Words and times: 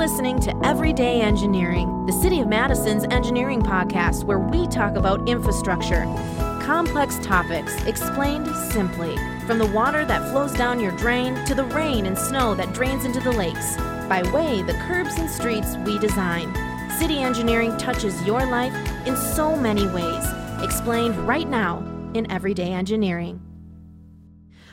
listening 0.00 0.40
to 0.40 0.66
Everyday 0.66 1.20
Engineering, 1.20 2.06
the 2.06 2.12
City 2.14 2.40
of 2.40 2.48
Madison's 2.48 3.04
engineering 3.10 3.60
podcast 3.60 4.24
where 4.24 4.38
we 4.38 4.66
talk 4.68 4.96
about 4.96 5.28
infrastructure, 5.28 6.04
complex 6.62 7.18
topics 7.22 7.76
explained 7.84 8.46
simply, 8.72 9.14
from 9.46 9.58
the 9.58 9.70
water 9.74 10.06
that 10.06 10.30
flows 10.30 10.54
down 10.54 10.80
your 10.80 10.92
drain 10.92 11.34
to 11.44 11.54
the 11.54 11.64
rain 11.64 12.06
and 12.06 12.16
snow 12.16 12.54
that 12.54 12.72
drains 12.72 13.04
into 13.04 13.20
the 13.20 13.30
lakes, 13.32 13.76
by 14.08 14.22
way 14.32 14.62
the 14.62 14.72
curbs 14.88 15.18
and 15.18 15.28
streets 15.28 15.76
we 15.84 15.98
design. 15.98 16.50
City 16.98 17.18
engineering 17.18 17.76
touches 17.76 18.22
your 18.22 18.46
life 18.46 18.72
in 19.06 19.14
so 19.14 19.54
many 19.54 19.86
ways, 19.88 20.24
explained 20.62 21.14
right 21.28 21.46
now 21.46 21.80
in 22.14 22.30
Everyday 22.30 22.72
Engineering 22.72 23.38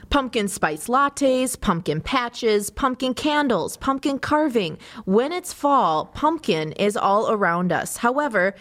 pumpkin 0.10 0.48
spice 0.48 0.88
lattes, 0.88 1.60
pumpkin 1.60 2.02
patches, 2.02 2.70
pumpkin 2.70 3.14
candles, 3.14 3.78
pumpkin 3.78 4.20
carving. 4.20 4.78
When 5.06 5.32
it's 5.32 5.54
fall, 5.54 6.06
pumpkin 6.06 6.72
is 6.74 6.98
all 6.98 7.32
around 7.32 7.72
us. 7.72 7.98
However, 7.98 8.56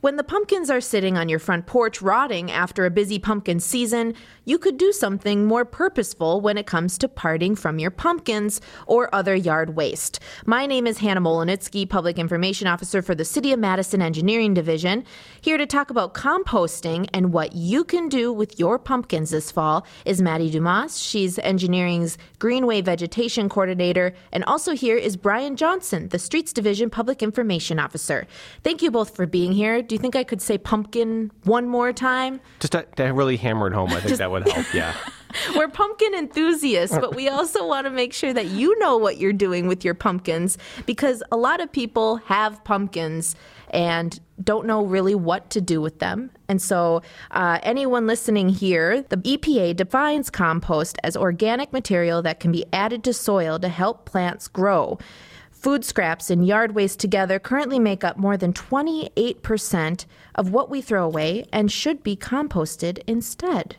when 0.00 0.16
the 0.16 0.24
pumpkins 0.24 0.70
are 0.70 0.80
sitting 0.80 1.18
on 1.18 1.28
your 1.28 1.38
front 1.38 1.66
porch 1.66 2.00
rotting 2.00 2.50
after 2.50 2.86
a 2.86 2.90
busy 2.90 3.18
pumpkin 3.18 3.60
season, 3.60 4.14
you 4.46 4.56
could 4.56 4.78
do 4.78 4.92
something 4.92 5.44
more 5.44 5.64
purposeful 5.64 6.40
when 6.40 6.56
it 6.56 6.66
comes 6.66 6.96
to 6.96 7.06
parting 7.06 7.54
from 7.54 7.78
your 7.78 7.90
pumpkins 7.90 8.62
or 8.86 9.14
other 9.14 9.34
yard 9.34 9.76
waste. 9.76 10.18
My 10.46 10.64
name 10.64 10.86
is 10.86 10.98
Hannah 10.98 11.20
Mohelnitzky, 11.20 11.86
Public 11.88 12.18
Information 12.18 12.66
Officer 12.66 13.02
for 13.02 13.14
the 13.14 13.26
City 13.26 13.52
of 13.52 13.58
Madison 13.58 14.00
Engineering 14.00 14.54
Division. 14.54 15.04
Here 15.42 15.58
to 15.58 15.66
talk 15.66 15.90
about 15.90 16.14
composting 16.14 17.06
and 17.12 17.32
what 17.32 17.54
you 17.54 17.84
can 17.84 18.08
do 18.08 18.32
with 18.32 18.58
your 18.58 18.78
pumpkins 18.78 19.30
this 19.30 19.50
fall 19.50 19.86
is 20.06 20.22
Maddie 20.22 20.50
Dumas. 20.50 21.02
She's 21.02 21.38
engineering's 21.38 22.16
Greenway 22.38 22.80
Vegetation 22.80 23.50
Coordinator. 23.50 24.14
And 24.32 24.44
also 24.44 24.72
here 24.72 24.96
is 24.96 25.18
Bryan 25.18 25.56
Johnson, 25.56 26.08
the 26.08 26.18
Streets 26.18 26.54
Division 26.54 26.88
Public 26.88 27.22
Information 27.22 27.78
Officer. 27.78 28.26
Thank 28.64 28.80
you 28.80 28.90
both 28.90 29.14
for 29.14 29.26
being 29.26 29.52
here 29.52 29.82
do 29.90 29.96
you 29.96 29.98
think 29.98 30.14
I 30.14 30.22
could 30.22 30.40
say 30.40 30.56
pumpkin 30.56 31.32
one 31.42 31.66
more 31.68 31.92
time? 31.92 32.40
Just 32.60 32.74
to, 32.74 32.86
to 32.94 33.06
really 33.06 33.36
hammer 33.36 33.66
it 33.66 33.72
home, 33.72 33.90
I 33.90 33.94
think 33.94 34.06
Just, 34.06 34.18
that 34.20 34.30
would 34.30 34.46
help. 34.46 34.72
Yeah. 34.72 34.94
We're 35.56 35.66
pumpkin 35.66 36.14
enthusiasts, 36.14 36.96
but 36.96 37.16
we 37.16 37.28
also 37.28 37.66
want 37.66 37.86
to 37.86 37.90
make 37.90 38.12
sure 38.12 38.32
that 38.32 38.46
you 38.46 38.78
know 38.78 38.96
what 38.96 39.18
you're 39.18 39.32
doing 39.32 39.66
with 39.66 39.84
your 39.84 39.94
pumpkins 39.94 40.58
because 40.86 41.24
a 41.32 41.36
lot 41.36 41.60
of 41.60 41.72
people 41.72 42.18
have 42.18 42.62
pumpkins 42.62 43.34
and 43.70 44.20
don't 44.44 44.64
know 44.64 44.84
really 44.84 45.16
what 45.16 45.50
to 45.50 45.60
do 45.60 45.80
with 45.80 45.98
them. 45.98 46.30
And 46.48 46.62
so, 46.62 47.02
uh, 47.32 47.58
anyone 47.64 48.06
listening 48.06 48.48
here, 48.48 49.02
the 49.08 49.16
EPA 49.16 49.74
defines 49.74 50.30
compost 50.30 50.98
as 51.02 51.16
organic 51.16 51.72
material 51.72 52.22
that 52.22 52.38
can 52.38 52.52
be 52.52 52.64
added 52.72 53.02
to 53.04 53.12
soil 53.12 53.58
to 53.58 53.68
help 53.68 54.06
plants 54.06 54.46
grow. 54.46 54.98
Food 55.60 55.84
scraps 55.84 56.30
and 56.30 56.46
yard 56.46 56.74
waste 56.74 57.00
together 57.00 57.38
currently 57.38 57.78
make 57.78 58.02
up 58.02 58.16
more 58.16 58.38
than 58.38 58.54
28% 58.54 60.06
of 60.34 60.50
what 60.52 60.70
we 60.70 60.80
throw 60.80 61.04
away 61.04 61.44
and 61.52 61.70
should 61.70 62.02
be 62.02 62.16
composted 62.16 63.02
instead. 63.06 63.76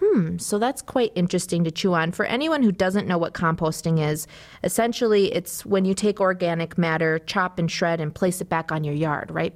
Hmm, 0.00 0.38
so 0.38 0.60
that's 0.60 0.80
quite 0.80 1.10
interesting 1.16 1.64
to 1.64 1.72
chew 1.72 1.92
on. 1.92 2.12
For 2.12 2.24
anyone 2.24 2.62
who 2.62 2.70
doesn't 2.70 3.08
know 3.08 3.18
what 3.18 3.34
composting 3.34 4.00
is, 4.00 4.28
essentially 4.62 5.34
it's 5.34 5.66
when 5.66 5.84
you 5.84 5.92
take 5.92 6.20
organic 6.20 6.78
matter, 6.78 7.18
chop 7.18 7.58
and 7.58 7.68
shred, 7.68 8.00
and 8.00 8.14
place 8.14 8.40
it 8.40 8.48
back 8.48 8.70
on 8.70 8.84
your 8.84 8.94
yard, 8.94 9.32
right? 9.32 9.54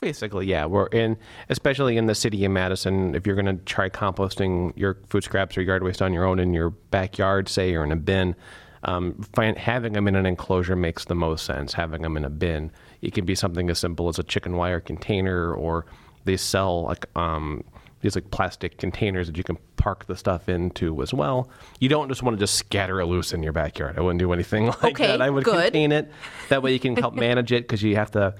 Basically, 0.00 0.46
yeah. 0.46 0.66
We're 0.66 0.86
in, 0.86 1.16
especially 1.48 1.96
in 1.96 2.06
the 2.06 2.14
city 2.14 2.44
of 2.44 2.52
Madison, 2.52 3.16
if 3.16 3.26
you're 3.26 3.34
going 3.34 3.58
to 3.58 3.64
try 3.64 3.88
composting 3.88 4.72
your 4.76 4.98
food 5.08 5.24
scraps 5.24 5.58
or 5.58 5.62
yard 5.62 5.82
waste 5.82 6.00
on 6.00 6.12
your 6.12 6.24
own 6.24 6.38
in 6.38 6.54
your 6.54 6.70
backyard, 6.70 7.48
say, 7.48 7.74
or 7.74 7.82
in 7.82 7.90
a 7.90 7.96
bin, 7.96 8.36
um, 8.84 9.14
find, 9.34 9.56
having 9.56 9.92
them 9.92 10.08
in 10.08 10.16
an 10.16 10.26
enclosure 10.26 10.76
makes 10.76 11.04
the 11.04 11.14
most 11.14 11.44
sense. 11.44 11.72
Having 11.72 12.02
them 12.02 12.16
in 12.16 12.24
a 12.24 12.30
bin, 12.30 12.70
it 13.00 13.14
can 13.14 13.24
be 13.24 13.34
something 13.34 13.70
as 13.70 13.78
simple 13.78 14.08
as 14.08 14.18
a 14.18 14.22
chicken 14.22 14.56
wire 14.56 14.80
container, 14.80 15.54
or 15.54 15.86
they 16.24 16.36
sell 16.36 16.82
like 16.84 17.06
um, 17.16 17.64
these 18.00 18.14
like 18.14 18.30
plastic 18.30 18.78
containers 18.78 19.28
that 19.28 19.36
you 19.36 19.44
can 19.44 19.56
park 19.76 20.06
the 20.06 20.16
stuff 20.16 20.48
into 20.48 21.00
as 21.02 21.14
well. 21.14 21.48
You 21.80 21.88
don't 21.88 22.08
just 22.08 22.22
want 22.22 22.36
to 22.36 22.40
just 22.40 22.56
scatter 22.56 23.00
it 23.00 23.06
loose 23.06 23.32
in 23.32 23.42
your 23.42 23.52
backyard. 23.52 23.98
I 23.98 24.00
wouldn't 24.02 24.18
do 24.18 24.32
anything 24.32 24.66
like 24.82 24.84
okay, 24.84 25.06
that. 25.08 25.22
I 25.22 25.30
would 25.30 25.44
good. 25.44 25.64
contain 25.64 25.92
it. 25.92 26.10
That 26.48 26.62
way 26.62 26.72
you 26.72 26.80
can 26.80 26.96
help 26.96 27.14
manage 27.14 27.52
it 27.52 27.64
because 27.64 27.82
you 27.82 27.96
have 27.96 28.10
to. 28.12 28.34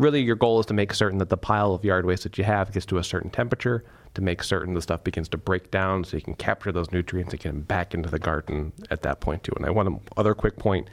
Really, 0.00 0.22
your 0.22 0.34
goal 0.34 0.58
is 0.58 0.64
to 0.64 0.72
make 0.72 0.94
certain 0.94 1.18
that 1.18 1.28
the 1.28 1.36
pile 1.36 1.74
of 1.74 1.84
yard 1.84 2.06
waste 2.06 2.22
that 2.22 2.38
you 2.38 2.44
have 2.44 2.72
gets 2.72 2.86
to 2.86 2.96
a 2.96 3.04
certain 3.04 3.28
temperature 3.28 3.84
to 4.14 4.22
make 4.22 4.42
certain 4.42 4.72
the 4.72 4.80
stuff 4.80 5.04
begins 5.04 5.28
to 5.28 5.36
break 5.36 5.70
down 5.70 6.04
so 6.04 6.16
you 6.16 6.22
can 6.22 6.36
capture 6.36 6.72
those 6.72 6.90
nutrients 6.90 7.34
and 7.34 7.42
get 7.42 7.50
them 7.50 7.60
back 7.60 7.92
into 7.92 8.08
the 8.08 8.18
garden 8.18 8.72
at 8.88 9.02
that 9.02 9.20
point 9.20 9.44
too. 9.44 9.52
And 9.56 9.66
I 9.66 9.70
want 9.70 10.00
other 10.16 10.34
quick 10.34 10.56
point. 10.56 10.88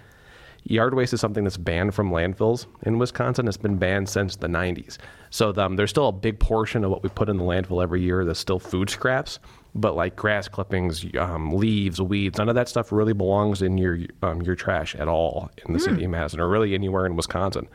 Yard 0.65 0.93
waste 0.93 1.13
is 1.13 1.21
something 1.21 1.45
that's 1.45 1.55
banned 1.55 1.95
from 1.95 2.11
landfills 2.11 2.65
in 2.83 2.99
Wisconsin. 2.99 3.47
It's 3.47 3.55
been 3.55 3.77
banned 3.77 4.09
since 4.09 4.35
the 4.35 4.47
90s. 4.47 4.97
So 5.29 5.53
um, 5.55 5.77
there's 5.77 5.89
still 5.89 6.09
a 6.09 6.11
big 6.11 6.37
portion 6.37 6.83
of 6.83 6.91
what 6.91 7.01
we 7.01 7.07
put 7.07 7.29
in 7.29 7.37
the 7.37 7.45
landfill 7.45 7.81
every 7.81 8.01
year 8.01 8.25
that's 8.25 8.41
still 8.41 8.59
food 8.59 8.89
scraps. 8.89 9.39
But 9.73 9.95
like 9.95 10.17
grass 10.17 10.49
clippings, 10.49 11.05
um, 11.17 11.53
leaves, 11.53 12.01
weeds, 12.01 12.39
none 12.39 12.49
of 12.49 12.55
that 12.55 12.67
stuff 12.67 12.91
really 12.91 13.13
belongs 13.13 13.61
in 13.61 13.77
your 13.77 13.99
um, 14.21 14.41
your 14.41 14.55
trash 14.55 14.95
at 14.95 15.07
all 15.07 15.49
in 15.65 15.71
the 15.71 15.79
mm. 15.79 15.83
city 15.83 16.03
of 16.03 16.11
Madison 16.11 16.41
or 16.41 16.49
really 16.49 16.73
anywhere 16.73 17.05
in 17.05 17.15
Wisconsin. 17.15 17.69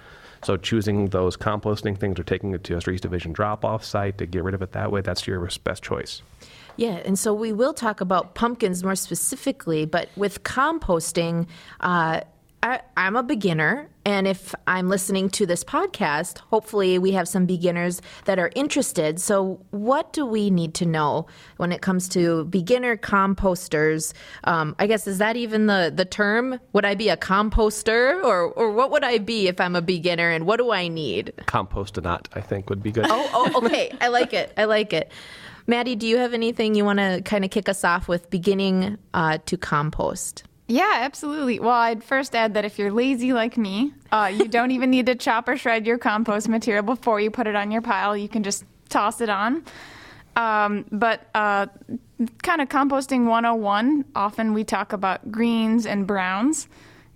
So 0.45 0.57
choosing 0.57 1.09
those 1.09 1.37
composting 1.37 1.97
things 1.97 2.19
or 2.19 2.25
taking 2.25 2.53
it 2.53 2.65
to 2.65 2.77
a 2.77 2.81
streets 2.81 3.01
division 3.01 3.33
drop 3.33 3.65
off 3.65 3.85
site 3.85 4.19
to 4.19 4.27
get 4.27 4.43
rid 4.43 4.55
of 4.55 4.63
it 4.63 4.73
that 4.73 4.91
way, 4.91 5.01
that's 5.01 5.27
your 5.27 5.49
best 5.65 5.83
choice. 5.83 6.23
Yeah, 6.77 7.01
and 7.05 7.19
so 7.19 7.35
we 7.35 7.53
will 7.53 7.75
talk 7.75 8.01
about 8.01 8.35
pumpkins 8.35 8.83
more 8.83 8.95
specifically, 8.95 9.85
but 9.85 10.09
with 10.17 10.43
composting, 10.43 11.47
uh, 11.81 12.23
I, 12.63 12.81
am 12.97 13.17
a 13.17 13.25
beginner, 13.25 13.89
and 14.05 14.29
if 14.29 14.55
I'm 14.69 14.89
listening 14.89 15.31
to 15.31 15.47
this 15.47 15.65
podcast, 15.65 16.39
hopefully 16.39 16.97
we 16.97 17.11
have 17.13 17.27
some 17.27 17.45
beginners 17.45 18.01
that 18.27 18.39
are 18.39 18.53
interested. 18.55 19.21
So, 19.21 19.61
what 19.71 20.13
do 20.13 20.25
we 20.25 20.49
need 20.49 20.75
to 20.75 20.87
know 20.87 21.27
when 21.57 21.73
it 21.73 21.83
comes 21.83 22.09
to 22.11 22.45
beginner 22.45 22.97
composters? 22.97 24.13
Um, 24.45 24.77
I 24.79 24.87
guess 24.87 25.09
is 25.09 25.19
that 25.19 25.37
even 25.37 25.67
the 25.67 25.93
the 25.93 26.05
term? 26.05 26.61
Would 26.73 26.85
I 26.85 26.95
be 26.95 27.09
a 27.09 27.17
composter, 27.17 28.23
or 28.23 28.45
or 28.45 28.71
what 28.71 28.93
would 28.93 29.03
I 29.03 29.19
be 29.19 29.49
if 29.49 29.61
I'm 29.61 29.75
a 29.75 29.83
beginner, 29.83 30.31
and 30.31 30.47
what 30.47 30.59
do 30.59 30.71
I 30.71 30.87
need? 30.87 31.33
Compostonaut, 31.47 32.27
I 32.35 32.41
think, 32.41 32.71
would 32.71 32.83
be 32.83 32.93
good. 32.93 33.07
Oh, 33.09 33.29
oh 33.33 33.65
okay, 33.65 33.93
I 34.01 34.07
like 34.07 34.33
it. 34.33 34.53
I 34.57 34.67
like 34.67 34.93
it. 34.93 35.11
Maddie, 35.67 35.97
do 35.97 36.07
you 36.07 36.19
have 36.19 36.33
anything 36.35 36.75
you 36.77 36.85
want 36.85 37.01
to 37.01 37.23
kind 37.25 37.45
of 37.45 37.51
kick 37.51 37.69
us 37.69 37.85
off 37.85 38.07
with 38.09 38.31
beginning 38.31 38.99
uh, 39.15 39.39
to 39.47 39.57
compost? 39.57 40.45
Yeah, 40.69 41.01
absolutely. 41.01 41.59
Well, 41.59 41.71
I'd 41.71 42.03
first 42.03 42.35
add 42.35 42.55
that 42.55 42.65
if 42.65 42.79
you're 42.79 42.93
lazy 42.93 43.33
like 43.33 43.57
me, 43.57 43.93
uh, 44.11 44.33
you 44.33 44.47
don't 44.49 44.71
even 44.71 44.91
need 44.91 45.07
to 45.07 45.15
chop 45.15 45.49
or 45.49 45.57
shred 45.57 45.87
your 45.87 45.99
compost 45.99 46.49
material 46.49 46.83
before 46.83 47.21
you 47.21 47.31
put 47.31 47.47
it 47.47 47.55
on 47.55 47.71
your 47.71 47.83
pile. 47.83 48.17
You 48.17 48.29
can 48.29 48.43
just 48.43 48.65
toss 48.89 49.21
it 49.21 49.29
on. 49.29 49.65
Um, 50.37 50.87
but 50.91 51.29
uh, 51.35 51.67
kind 52.43 52.61
of 52.63 52.69
composting 52.69 53.27
101, 53.27 54.05
often 54.15 54.55
we 54.55 54.65
talk 54.65 54.93
about 54.93 55.31
greens 55.31 55.85
and 55.85 56.07
browns. 56.07 56.69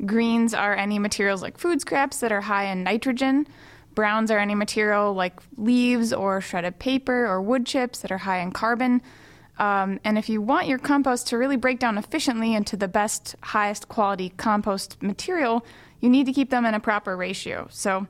Greens 0.05 0.53
are 0.53 0.75
any 0.75 0.99
materials 0.99 1.41
like 1.41 1.57
food 1.57 1.81
scraps 1.81 2.21
that 2.21 2.33
are 2.33 2.43
high 2.43 2.65
in 2.65 2.83
nitrogen. 2.83 3.47
Browns 3.95 4.31
are 4.31 4.39
any 4.39 4.55
material 4.55 5.15
like 5.15 5.41
leaves 5.57 6.13
or 6.13 6.43
shredded 6.43 6.79
paper 6.79 7.27
or 7.27 7.41
wood 7.41 7.65
chips 7.65 8.01
that 8.01 8.13
are 8.13 8.19
high 8.19 8.41
in 8.41 8.51
carbon. 8.51 9.01
Um, 9.59 10.01
and 10.05 10.19
if 10.19 10.29
you 10.29 10.43
want 10.43 10.67
your 10.67 10.79
compost 10.79 11.29
to 11.29 11.39
really 11.39 11.57
break 11.57 11.79
down 11.79 11.97
efficiently 11.97 12.55
into 12.55 12.77
the 12.77 12.89
best, 12.89 13.37
highest 13.43 13.89
quality 13.89 14.33
compost 14.37 15.03
material, 15.03 15.65
you 16.01 16.11
need 16.11 16.27
to 16.27 16.33
keep 16.33 16.51
them 16.51 16.67
in 16.67 16.75
a 16.75 16.81
proper 16.81 17.17
ratio. 17.17 17.67
So, 17.71 18.07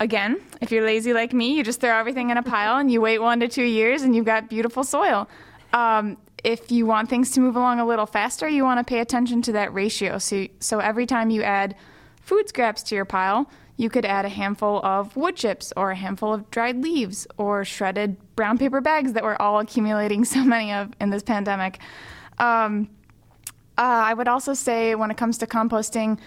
again, 0.00 0.40
if 0.60 0.72
you're 0.72 0.84
lazy 0.84 1.12
like 1.12 1.32
me, 1.32 1.54
you 1.54 1.62
just 1.62 1.80
throw 1.80 1.96
everything 1.96 2.30
in 2.30 2.36
a 2.36 2.42
pile 2.42 2.78
and 2.78 2.90
you 2.90 3.00
wait 3.00 3.20
one 3.20 3.40
to 3.40 3.48
two 3.48 3.64
years 3.64 4.02
and 4.02 4.14
you've 4.14 4.24
got 4.24 4.50
beautiful 4.50 4.82
soil. 4.82 5.28
Um, 5.72 6.16
if 6.42 6.70
you 6.70 6.86
want 6.86 7.08
things 7.08 7.30
to 7.32 7.40
move 7.40 7.56
along 7.56 7.80
a 7.80 7.86
little 7.86 8.06
faster, 8.06 8.48
you 8.48 8.64
want 8.64 8.78
to 8.78 8.84
pay 8.84 9.00
attention 9.00 9.42
to 9.42 9.52
that 9.52 9.72
ratio. 9.72 10.18
So, 10.18 10.46
so 10.60 10.80
every 10.80 11.06
time 11.06 11.30
you 11.30 11.42
add 11.42 11.76
food 12.20 12.48
scraps 12.48 12.82
to 12.84 12.94
your 12.94 13.04
pile, 13.04 13.48
you 13.76 13.90
could 13.90 14.04
add 14.04 14.24
a 14.24 14.28
handful 14.28 14.80
of 14.84 15.16
wood 15.16 15.36
chips 15.36 15.72
or 15.76 15.90
a 15.90 15.96
handful 15.96 16.32
of 16.32 16.50
dried 16.50 16.82
leaves 16.82 17.26
or 17.36 17.64
shredded 17.64 18.16
brown 18.34 18.58
paper 18.58 18.80
bags 18.80 19.12
that 19.12 19.22
we're 19.22 19.36
all 19.36 19.58
accumulating 19.58 20.24
so 20.34 20.42
many 20.44 20.72
of 20.72 20.92
in 21.00 21.10
this 21.10 21.22
pandemic. 21.22 21.78
Um, 22.38 22.88
uh, 23.78 23.82
I 23.82 24.14
would 24.14 24.28
also 24.28 24.54
say 24.54 24.94
when 24.94 25.10
it 25.10 25.16
comes 25.16 25.38
to 25.38 25.46
composting, 25.46 26.18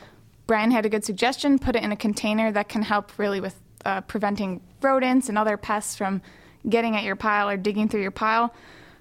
Bryan 0.46 0.72
had 0.72 0.86
a 0.86 0.90
good 0.90 1.06
suggestion 1.06 1.60
put 1.60 1.76
it 1.76 1.84
in 1.84 1.92
a 1.92 1.96
container 1.96 2.52
that 2.52 2.70
can 2.70 2.82
help 2.82 3.18
really 3.18 3.40
with 3.40 3.60
uh, 3.86 4.02
preventing 4.02 4.62
rodents 4.82 5.30
and 5.30 5.38
other 5.38 5.58
pests 5.58 5.96
from 5.96 6.22
getting 6.68 6.96
at 6.96 7.04
your 7.04 7.16
pile 7.16 7.50
or 7.50 7.58
digging 7.58 7.88
through 7.88 8.02
your 8.02 8.12
pile. 8.12 8.54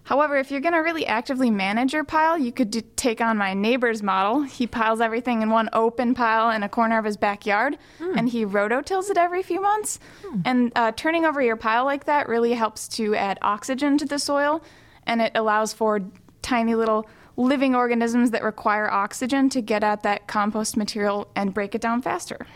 However, 0.09 0.37
if 0.37 0.51
you're 0.51 0.63
going 0.63 0.73
to 0.73 0.79
really 0.79 1.07
actively 1.07 1.51
manage 1.51 1.93
your 1.93 2.03
pile, 2.03 2.39
you 2.39 2.51
could 2.51 2.71
do, 2.71 2.81
take 2.97 3.21
on 3.21 3.37
my 3.37 3.53
neighbor's 3.53 4.03
model. 4.03 4.41
He 4.41 4.67
piles 4.67 5.03
everything 5.03 5.43
in 5.43 5.51
one 5.51 5.69
open 5.75 6.15
pile 6.15 6.49
in 6.49 6.63
a 6.63 6.69
corner 6.69 6.99
of 6.99 7.05
his 7.05 7.19
backyard, 7.19 7.77
mm. 7.99 8.17
and 8.17 8.27
he 8.27 8.47
rototills 8.47 9.11
it 9.11 9.19
every 9.19 9.43
few 9.43 9.61
months. 9.61 10.01
Mm. 10.25 10.43
And 10.47 10.73
uh, 10.75 10.93
turning 10.93 11.27
over 11.27 11.43
your 11.43 11.57
pile 11.57 11.85
like 11.85 12.07
that 12.07 12.27
really 12.27 12.55
helps 12.55 12.89
to 12.97 13.15
add 13.17 13.39
oxygen 13.43 13.99
to 13.99 14.07
the 14.07 14.19
soil, 14.19 14.63
and 15.07 15.21
it 15.21 15.33
allows 15.35 15.75
for 15.75 16.01
tiny 16.41 16.75
little 16.75 17.07
living 17.37 17.75
organisms 17.75 18.31
that 18.31 18.43
require 18.43 18.91
oxygen 18.91 19.51
to 19.51 19.61
get 19.61 19.85
at 19.85 20.05
that 20.05 20.27
compost 20.27 20.75
material 20.75 21.29
and 21.37 21.53
break 21.53 21.75
it 21.75 21.83
down 21.83 22.01
faster. 22.01 22.47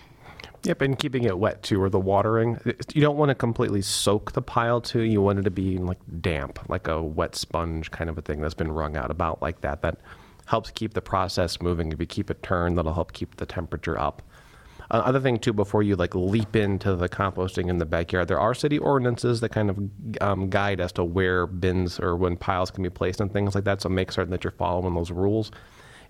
Yep, 0.64 0.80
and 0.82 0.98
keeping 0.98 1.24
it 1.24 1.38
wet 1.38 1.62
too, 1.62 1.82
or 1.82 1.90
the 1.90 1.98
watering. 1.98 2.58
You 2.94 3.00
don't 3.00 3.16
want 3.16 3.30
to 3.30 3.34
completely 3.34 3.82
soak 3.82 4.32
the 4.32 4.42
pile 4.42 4.80
too. 4.80 5.00
You 5.00 5.20
want 5.20 5.40
it 5.40 5.42
to 5.42 5.50
be 5.50 5.78
like 5.78 5.98
damp, 6.20 6.60
like 6.68 6.86
a 6.86 7.02
wet 7.02 7.34
sponge 7.34 7.90
kind 7.90 8.08
of 8.08 8.16
a 8.16 8.22
thing 8.22 8.40
that's 8.40 8.54
been 8.54 8.70
wrung 8.70 8.96
out 8.96 9.10
about 9.10 9.42
like 9.42 9.60
that. 9.62 9.82
That 9.82 9.98
helps 10.46 10.70
keep 10.70 10.94
the 10.94 11.00
process 11.00 11.60
moving. 11.60 11.90
If 11.90 11.98
you 11.98 12.06
keep 12.06 12.30
it 12.30 12.42
turned, 12.42 12.78
that'll 12.78 12.94
help 12.94 13.12
keep 13.12 13.36
the 13.36 13.46
temperature 13.46 13.98
up. 13.98 14.22
Uh, 14.90 15.02
other 15.04 15.20
thing 15.20 15.38
too, 15.38 15.52
before 15.52 15.82
you 15.82 15.96
like 15.96 16.14
leap 16.14 16.54
into 16.54 16.94
the 16.94 17.08
composting 17.08 17.68
in 17.68 17.78
the 17.78 17.86
backyard, 17.86 18.28
there 18.28 18.38
are 18.38 18.54
city 18.54 18.78
ordinances 18.78 19.40
that 19.40 19.48
kind 19.48 19.70
of 19.70 19.78
um, 20.20 20.48
guide 20.50 20.80
as 20.80 20.92
to 20.92 21.02
where 21.02 21.46
bins 21.46 21.98
or 21.98 22.14
when 22.14 22.36
piles 22.36 22.70
can 22.70 22.82
be 22.84 22.90
placed 22.90 23.20
and 23.20 23.32
things 23.32 23.54
like 23.54 23.64
that. 23.64 23.80
So 23.80 23.88
make 23.88 24.12
certain 24.12 24.30
that 24.30 24.44
you're 24.44 24.52
following 24.52 24.94
those 24.94 25.10
rules 25.10 25.50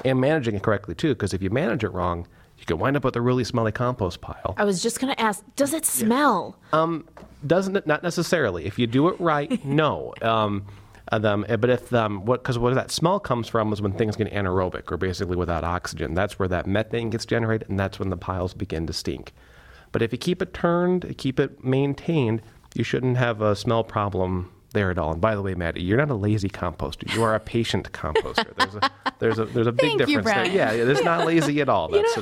and 0.05 0.21
managing 0.21 0.57
it 0.57 0.63
correctly 0.63 0.95
too. 0.95 1.11
Because 1.15 1.33
if 1.33 1.43
you 1.43 1.49
manage 1.49 1.85
it 1.85 1.91
wrong, 1.91 2.27
you 2.63 2.67
could 2.67 2.81
wind 2.81 2.97
up 2.97 3.05
with 3.05 3.17
a 3.17 3.21
really 3.21 3.45
smelly 3.45 3.73
compost 3.73 4.21
pile. 4.21 4.55
I 4.57 4.65
was 4.65 4.83
just 4.83 5.01
going 5.01 5.13
to 5.13 5.21
ask, 5.21 5.45
does 5.57 5.75
it 5.75 5.85
smell? 5.85 6.57
Um, 6.73 7.09
doesn't 7.47 7.77
it? 7.77 7.87
Not 7.87 8.03
necessarily. 8.03 8.67
If 8.67 8.79
you 8.79 8.87
do 8.87 9.09
it 9.09 9.21
right, 9.21 9.65
no. 9.65 10.15
Um, 10.23 10.67
them, 11.11 11.45
eh, 11.49 11.57
but 11.57 11.69
if 11.69 11.93
um, 11.93 12.25
what 12.25 12.43
because 12.43 12.59
where 12.59 12.75
that 12.75 12.91
smell 12.91 13.21
comes 13.21 13.49
from 13.49 13.73
is 13.73 13.83
when 13.83 13.93
things 13.93 14.17
get 14.17 14.33
anaerobic 14.33 14.91
or 14.91 14.97
basically 14.97 15.37
without 15.37 15.65
oxygen. 15.65 16.15
That's 16.15 16.39
where 16.39 16.49
that 16.49 16.67
methane 16.67 17.11
gets 17.11 17.27
generated, 17.27 17.69
and 17.69 17.79
that's 17.79 17.99
when 17.99 18.09
the 18.09 18.17
piles 18.17 18.55
begin 18.55 18.87
to 18.87 18.93
stink. 18.93 19.35
But 19.91 20.01
if 20.01 20.13
you 20.13 20.19
keep 20.19 20.41
it 20.41 20.55
turned, 20.55 21.19
keep 21.19 21.39
it 21.39 21.63
maintained, 21.63 22.41
you 22.75 22.85
shouldn't 22.85 23.19
have 23.19 23.43
a 23.43 23.55
smell 23.55 23.85
problem 23.85 24.51
there 24.73 24.91
at 24.91 24.99
all. 24.99 25.13
And 25.13 25.21
by 25.21 25.35
the 25.35 25.43
way, 25.43 25.55
Maddie, 25.55 25.83
you're 25.83 25.99
not 25.99 26.11
a 26.11 26.15
lazy 26.15 26.49
composter. 26.49 27.13
You 27.15 27.23
are 27.23 27.35
a 27.35 27.41
patient 27.41 27.93
composter. 27.93 28.55
There's 28.57 28.75
a 28.75 28.91
there's 29.19 29.39
a 29.39 29.45
there's 29.47 29.67
a 29.67 29.73
big 29.73 29.99
Thank 29.99 30.01
you, 30.01 30.07
difference 30.07 30.25
there. 30.27 30.35
Bryan. 30.45 30.55
Yeah, 30.55 30.93
it's 30.93 31.05
not 31.05 31.27
lazy 31.27 31.61
at 31.61 31.69
all. 31.69 31.89
That's 31.93 32.17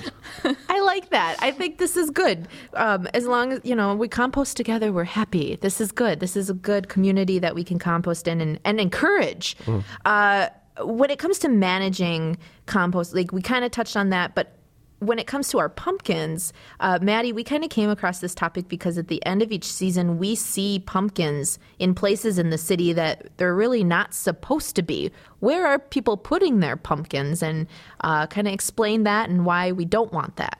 know, 0.44 0.54
I 0.68 0.80
like 0.80 1.10
that. 1.10 1.36
I 1.40 1.50
think 1.50 1.78
this 1.78 1.96
is 1.96 2.10
good. 2.10 2.48
Um, 2.74 3.08
as 3.14 3.26
long 3.26 3.52
as 3.52 3.60
you 3.64 3.74
know 3.74 3.94
we 3.94 4.08
compost 4.08 4.56
together, 4.56 4.92
we're 4.92 5.04
happy. 5.04 5.56
This 5.60 5.80
is 5.80 5.92
good. 5.92 6.20
This 6.20 6.36
is 6.36 6.50
a 6.50 6.54
good 6.54 6.88
community 6.88 7.38
that 7.38 7.54
we 7.54 7.64
can 7.64 7.78
compost 7.78 8.28
in 8.28 8.40
and, 8.40 8.60
and 8.64 8.80
encourage. 8.80 9.56
Uh, 10.04 10.48
when 10.82 11.10
it 11.10 11.18
comes 11.18 11.38
to 11.40 11.48
managing 11.48 12.38
compost, 12.66 13.14
like 13.14 13.32
we 13.32 13.42
kind 13.42 13.64
of 13.64 13.70
touched 13.70 13.96
on 13.96 14.10
that, 14.10 14.34
but 14.34 14.56
when 15.00 15.18
it 15.18 15.26
comes 15.26 15.48
to 15.48 15.58
our 15.58 15.68
pumpkins, 15.68 16.52
uh, 16.78 16.98
Maddie, 17.00 17.32
we 17.32 17.42
kind 17.42 17.64
of 17.64 17.70
came 17.70 17.90
across 17.90 18.20
this 18.20 18.34
topic 18.34 18.68
because 18.68 18.98
at 18.98 19.08
the 19.08 19.24
end 19.24 19.42
of 19.42 19.50
each 19.50 19.64
season, 19.64 20.18
we 20.18 20.34
see 20.34 20.82
pumpkins 20.86 21.58
in 21.78 21.94
places 21.94 22.38
in 22.38 22.50
the 22.50 22.58
city 22.58 22.92
that 22.92 23.28
they're 23.38 23.54
really 23.54 23.82
not 23.82 24.14
supposed 24.14 24.76
to 24.76 24.82
be. 24.82 25.10
Where 25.40 25.66
are 25.66 25.78
people 25.78 26.18
putting 26.18 26.60
their 26.60 26.76
pumpkins? 26.76 27.42
And 27.42 27.66
uh, 28.02 28.26
kind 28.26 28.46
of 28.46 28.52
explain 28.52 29.04
that 29.04 29.30
and 29.30 29.46
why 29.46 29.72
we 29.72 29.86
don't 29.86 30.12
want 30.12 30.36
that. 30.36 30.59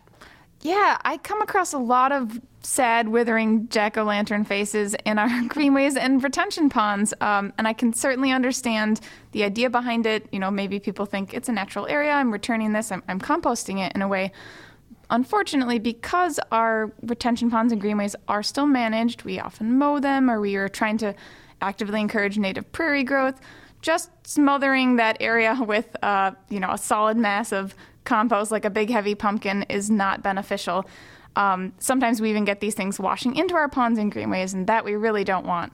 Yeah, 0.62 0.98
I 1.02 1.16
come 1.16 1.40
across 1.40 1.72
a 1.72 1.78
lot 1.78 2.12
of 2.12 2.38
sad, 2.62 3.08
withering 3.08 3.68
jack 3.68 3.96
o' 3.96 4.04
lantern 4.04 4.44
faces 4.44 4.94
in 5.06 5.18
our 5.18 5.42
greenways 5.48 5.96
and 5.96 6.22
retention 6.22 6.68
ponds. 6.68 7.14
Um, 7.20 7.52
and 7.56 7.66
I 7.66 7.72
can 7.72 7.94
certainly 7.94 8.30
understand 8.30 9.00
the 9.32 9.44
idea 9.44 9.70
behind 9.70 10.04
it. 10.04 10.28
You 10.32 10.38
know, 10.38 10.50
maybe 10.50 10.78
people 10.78 11.06
think 11.06 11.32
it's 11.32 11.48
a 11.48 11.52
natural 11.52 11.86
area, 11.86 12.12
I'm 12.12 12.30
returning 12.30 12.72
this, 12.72 12.92
I'm, 12.92 13.02
I'm 13.08 13.20
composting 13.20 13.84
it 13.84 13.92
in 13.94 14.02
a 14.02 14.08
way. 14.08 14.32
Unfortunately, 15.08 15.78
because 15.78 16.38
our 16.52 16.92
retention 17.02 17.50
ponds 17.50 17.72
and 17.72 17.80
greenways 17.80 18.14
are 18.28 18.42
still 18.42 18.66
managed, 18.66 19.24
we 19.24 19.40
often 19.40 19.78
mow 19.78 19.98
them 19.98 20.30
or 20.30 20.40
we 20.40 20.56
are 20.56 20.68
trying 20.68 20.98
to 20.98 21.14
actively 21.62 22.00
encourage 22.00 22.38
native 22.38 22.70
prairie 22.70 23.02
growth. 23.02 23.40
Just 23.82 24.10
smothering 24.26 24.96
that 24.96 25.16
area 25.20 25.56
with, 25.66 25.96
uh, 26.02 26.32
you 26.50 26.60
know, 26.60 26.70
a 26.70 26.78
solid 26.78 27.16
mass 27.16 27.50
of 27.50 27.74
compost 28.04 28.50
like 28.50 28.64
a 28.64 28.70
big 28.70 28.90
heavy 28.90 29.14
pumpkin 29.14 29.64
is 29.64 29.90
not 29.90 30.22
beneficial. 30.22 30.84
Um, 31.36 31.72
sometimes 31.78 32.20
we 32.20 32.30
even 32.30 32.44
get 32.44 32.60
these 32.60 32.74
things 32.74 32.98
washing 32.98 33.36
into 33.36 33.54
our 33.54 33.68
ponds 33.68 33.98
and 33.98 34.10
greenways, 34.10 34.52
and 34.52 34.66
that 34.66 34.84
we 34.84 34.94
really 34.94 35.24
don't 35.24 35.46
want. 35.46 35.72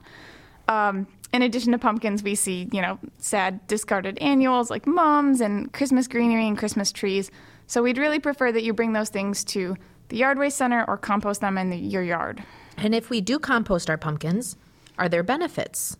Um, 0.67 1.07
in 1.33 1.41
addition 1.41 1.71
to 1.71 1.77
pumpkins, 1.77 2.23
we 2.23 2.35
see, 2.35 2.69
you 2.71 2.81
know, 2.81 2.99
sad 3.17 3.65
discarded 3.67 4.17
annuals 4.19 4.69
like 4.69 4.87
mums 4.87 5.41
and 5.41 5.71
Christmas 5.73 6.07
greenery 6.07 6.47
and 6.47 6.57
Christmas 6.57 6.91
trees. 6.91 7.31
So 7.67 7.83
we'd 7.83 7.97
really 7.97 8.19
prefer 8.19 8.51
that 8.51 8.63
you 8.63 8.73
bring 8.73 8.93
those 8.93 9.09
things 9.09 9.43
to 9.45 9.75
the 10.09 10.17
yard 10.17 10.39
waste 10.39 10.57
center 10.57 10.85
or 10.87 10.97
compost 10.97 11.41
them 11.41 11.57
in 11.57 11.69
the, 11.69 11.77
your 11.77 12.03
yard. 12.03 12.43
And 12.77 12.95
if 12.95 13.09
we 13.09 13.19
do 13.19 13.39
compost 13.39 13.89
our 13.89 13.97
pumpkins, 13.97 14.55
are 14.97 15.09
there 15.09 15.23
benefits? 15.23 15.97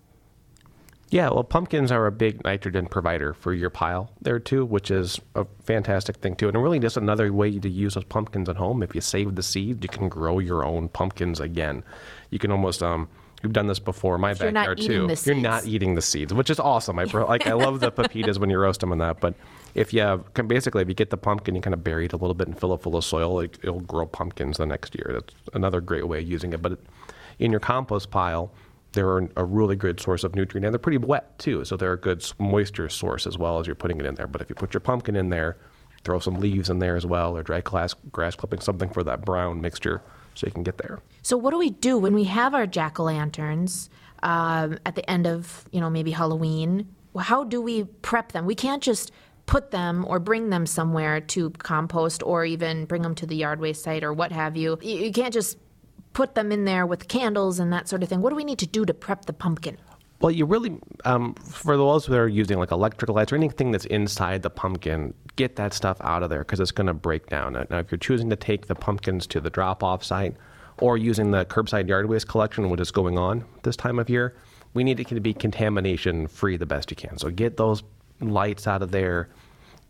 Yeah, 1.10 1.30
well, 1.30 1.44
pumpkins 1.44 1.92
are 1.92 2.06
a 2.06 2.12
big 2.12 2.44
nitrogen 2.44 2.88
provider 2.88 3.34
for 3.34 3.54
your 3.54 3.70
pile 3.70 4.12
there 4.22 4.40
too, 4.40 4.66
which 4.66 4.92
is 4.92 5.22
a 5.36 5.46
fantastic 5.64 6.18
thing 6.18 6.36
too. 6.36 6.50
And 6.50 6.62
really, 6.62 6.80
just 6.80 6.98
another 6.98 7.32
way 7.32 7.58
to 7.60 7.70
use 7.70 7.94
those 7.94 8.04
pumpkins 8.04 8.50
at 8.50 8.58
home. 8.58 8.84
If 8.84 8.94
you 8.94 9.00
save 9.00 9.36
the 9.36 9.44
seed, 9.44 9.84
you 9.84 9.90
can 9.90 10.10
grow 10.10 10.40
your 10.40 10.66
own 10.66 10.90
pumpkins 10.90 11.40
again. 11.40 11.84
You 12.30 12.40
can 12.40 12.52
almost 12.52 12.84
um, 12.84 13.08
we've 13.42 13.54
done 13.54 13.68
this 13.68 13.80
before 13.80 14.16
in 14.16 14.22
my 14.22 14.34
you're 14.34 14.52
not 14.52 14.68
backyard 14.68 14.80
too. 14.80 15.10
You're 15.24 15.36
not 15.36 15.66
eating 15.66 15.96
the 15.96 16.02
seeds, 16.02 16.34
which 16.34 16.50
is 16.50 16.60
awesome. 16.60 17.00
I 17.00 17.04
like 17.14 17.48
I 17.48 17.54
love 17.54 17.80
the 17.80 17.92
pepitas 17.92 18.38
when 18.38 18.50
you 18.50 18.58
roast 18.58 18.82
them 18.82 18.92
and 18.92 19.00
that. 19.00 19.22
But 19.22 19.36
if 19.76 19.94
you 19.94 20.02
have, 20.02 20.26
basically 20.48 20.82
if 20.82 20.90
you 20.90 20.94
get 20.94 21.10
the 21.10 21.18
pumpkin, 21.18 21.56
you 21.56 21.62
kind 21.62 21.74
of 21.74 21.86
bury 21.86 22.06
it 22.06 22.14
a 22.14 22.18
little 22.18 22.34
bit 22.34 22.48
and 22.48 22.60
fill 22.60 22.74
it 22.74 22.82
full 22.82 22.98
of 22.98 23.06
soil, 23.06 23.36
like, 23.36 23.58
it'll 23.64 23.80
grow 23.80 24.06
pumpkins 24.06 24.58
the 24.58 24.66
next 24.66 24.94
year. 24.94 25.12
That's 25.14 25.34
another 25.54 25.80
great 25.80 26.08
way 26.08 26.20
of 26.20 26.28
using 26.28 26.52
it. 26.52 26.62
But 26.62 26.80
in 27.40 27.52
your 27.52 27.60
compost 27.60 28.12
pile 28.12 28.52
they're 28.98 29.30
a 29.36 29.46
really 29.46 29.76
good 29.76 30.00
source 30.00 30.24
of 30.24 30.36
nutrient 30.36 30.66
and 30.66 30.74
they're 30.74 30.80
pretty 30.80 30.98
wet 30.98 31.38
too 31.38 31.64
so 31.64 31.78
they're 31.78 31.94
a 31.94 32.00
good 32.00 32.26
moisture 32.40 32.90
source 32.90 33.28
as 33.28 33.38
well 33.38 33.60
as 33.60 33.68
you're 33.68 33.76
putting 33.76 34.00
it 34.00 34.06
in 34.06 34.16
there 34.16 34.28
but 34.28 34.42
if 34.42 34.50
you 34.50 34.56
put 34.56 34.74
your 34.74 34.82
pumpkin 34.82 35.16
in 35.16 35.30
there 35.30 35.58
throw 36.04 36.20
some 36.20 36.36
leaves 36.36 36.70
in 36.70 36.80
there 36.80 36.96
as 36.96 37.06
well 37.06 37.36
or 37.36 37.44
dry 37.44 37.62
grass, 37.62 37.94
grass 38.12 38.36
clipping 38.36 38.60
something 38.60 38.90
for 38.90 39.04
that 39.04 39.24
brown 39.24 39.62
mixture 39.62 40.02
so 40.34 40.48
you 40.48 40.52
can 40.52 40.64
get 40.64 40.78
there 40.78 41.00
So 41.22 41.38
what 41.38 41.52
do 41.52 41.58
we 41.58 41.70
do 41.70 41.98
when 41.98 42.14
we 42.14 42.24
have 42.26 42.54
our 42.54 42.66
jack 42.66 43.00
o' 43.00 43.04
lanterns 43.04 43.90
um, 44.24 44.80
at 44.86 44.96
the 44.96 45.08
end 45.10 45.28
of 45.28 45.66
you 45.72 45.80
know 45.82 45.90
maybe 45.90 46.12
Halloween? 46.12 46.88
How 47.18 47.44
do 47.44 47.62
we 47.62 47.84
prep 47.84 48.32
them? 48.32 48.46
We 48.46 48.56
can't 48.56 48.84
just 48.84 49.12
put 49.46 49.72
them 49.72 50.06
or 50.08 50.20
bring 50.20 50.50
them 50.50 50.66
somewhere 50.66 51.22
to 51.22 51.50
compost 51.52 52.22
or 52.22 52.46
even 52.46 52.86
bring 52.86 53.02
them 53.02 53.16
to 53.16 53.26
the 53.26 53.36
yard 53.36 53.60
waste 53.60 53.84
site 53.84 54.04
or 54.04 54.14
what 54.14 54.32
have 54.32 54.56
you. 54.56 54.78
You, 54.82 55.06
you 55.06 55.12
can't 55.12 55.34
just 55.34 55.58
put 56.18 56.34
them 56.34 56.52
in 56.52 56.66
there 56.66 56.84
with 56.84 57.08
candles 57.08 57.60
and 57.60 57.72
that 57.72 57.88
sort 57.88 58.02
of 58.02 58.10
thing. 58.10 58.24
What 58.24 58.32
do 58.32 58.36
we 58.36 58.44
need 58.44 58.58
to 58.58 58.66
do 58.66 58.86
to 58.86 58.94
prep 58.96 59.26
the 59.26 59.34
pumpkin? 59.34 59.78
Well, 60.20 60.32
you 60.32 60.46
really, 60.46 60.80
um, 61.06 61.36
for 61.36 61.78
those 61.78 62.08
that 62.08 62.18
are 62.18 62.28
using 62.28 62.58
like 62.58 62.72
electrical 62.72 63.14
lights 63.14 63.32
or 63.32 63.36
anything 63.36 63.72
that's 63.72 63.86
inside 63.86 64.42
the 64.42 64.50
pumpkin, 64.50 65.14
get 65.36 65.58
that 65.58 65.76
stuff 65.76 65.98
out 66.02 66.24
of 66.24 66.32
there 66.32 66.40
because 66.40 66.60
it's 66.60 66.72
going 66.72 66.88
to 66.88 66.96
break 66.96 67.28
down. 67.28 67.54
Now, 67.54 67.78
if 67.78 67.92
you're 67.92 68.00
choosing 68.00 68.32
to 68.32 68.36
take 68.36 68.66
the 68.66 68.74
pumpkins 68.74 69.28
to 69.28 69.40
the 69.40 69.52
drop 69.52 69.84
off 69.84 70.04
site 70.04 70.36
or 70.80 70.98
using 70.98 71.30
the 71.30 71.46
curbside 71.46 71.88
yard 71.88 72.08
waste 72.08 72.28
collection, 72.28 72.72
which 72.72 72.82
is 72.82 72.90
going 72.90 73.20
on 73.20 73.46
this 73.62 73.76
time 73.76 74.00
of 74.00 74.10
year, 74.10 74.36
we 74.74 74.84
need 74.84 75.00
it 75.00 75.08
to 75.10 75.20
be 75.20 75.36
contamination 75.36 76.26
free 76.26 76.58
the 76.58 76.66
best 76.66 76.90
you 76.90 76.98
can. 76.98 77.20
So 77.20 77.30
get 77.30 77.58
those 77.58 77.84
lights 78.22 78.66
out 78.66 78.82
of 78.82 78.90
there. 78.90 79.30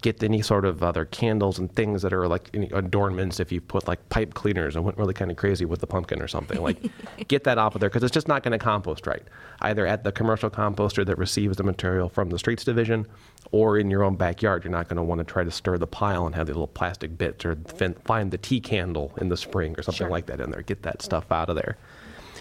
Get 0.01 0.21
any 0.21 0.41
sort 0.43 0.63
of 0.63 0.83
other 0.83 1.05
candles 1.05 1.57
and 1.57 1.73
things 1.75 2.03
that 2.03 2.13
are 2.13 2.27
like 2.27 2.49
any 2.53 2.69
adornments. 2.69 3.39
If 3.39 3.51
you 3.51 3.59
put 3.59 3.87
like 3.87 4.09
pipe 4.09 4.35
cleaners 4.35 4.75
and 4.75 4.85
went 4.85 4.97
really 4.97 5.13
kind 5.13 5.31
of 5.31 5.37
crazy 5.37 5.65
with 5.65 5.79
the 5.79 5.87
pumpkin 5.87 6.21
or 6.21 6.27
something, 6.27 6.61
like 6.61 6.77
get 7.27 7.45
that 7.45 7.57
off 7.57 7.73
of 7.73 7.81
there 7.81 7.89
because 7.89 8.03
it's 8.03 8.13
just 8.13 8.27
not 8.27 8.43
going 8.43 8.51
to 8.51 8.63
compost 8.63 9.07
right. 9.07 9.23
Either 9.61 9.87
at 9.87 10.03
the 10.03 10.11
commercial 10.11 10.49
composter 10.49 11.05
that 11.05 11.17
receives 11.17 11.57
the 11.57 11.63
material 11.63 12.09
from 12.09 12.29
the 12.29 12.37
streets 12.37 12.63
division, 12.63 13.07
or 13.51 13.77
in 13.77 13.89
your 13.89 14.03
own 14.03 14.15
backyard, 14.15 14.63
you're 14.63 14.71
not 14.71 14.87
going 14.87 14.97
to 14.97 15.03
want 15.03 15.19
to 15.19 15.25
try 15.25 15.43
to 15.43 15.51
stir 15.51 15.77
the 15.77 15.87
pile 15.87 16.25
and 16.25 16.35
have 16.35 16.47
the 16.47 16.53
little 16.53 16.67
plastic 16.67 17.17
bits 17.17 17.43
or 17.45 17.55
fin- 17.67 17.95
find 18.05 18.31
the 18.31 18.37
tea 18.37 18.59
candle 18.59 19.13
in 19.19 19.29
the 19.29 19.37
spring 19.37 19.73
or 19.77 19.81
something 19.81 20.09
like 20.09 20.27
that 20.27 20.39
in 20.39 20.51
there. 20.51 20.61
Get 20.61 20.83
that 20.83 21.01
stuff 21.01 21.31
out 21.31 21.49
of 21.49 21.55
there. 21.55 21.77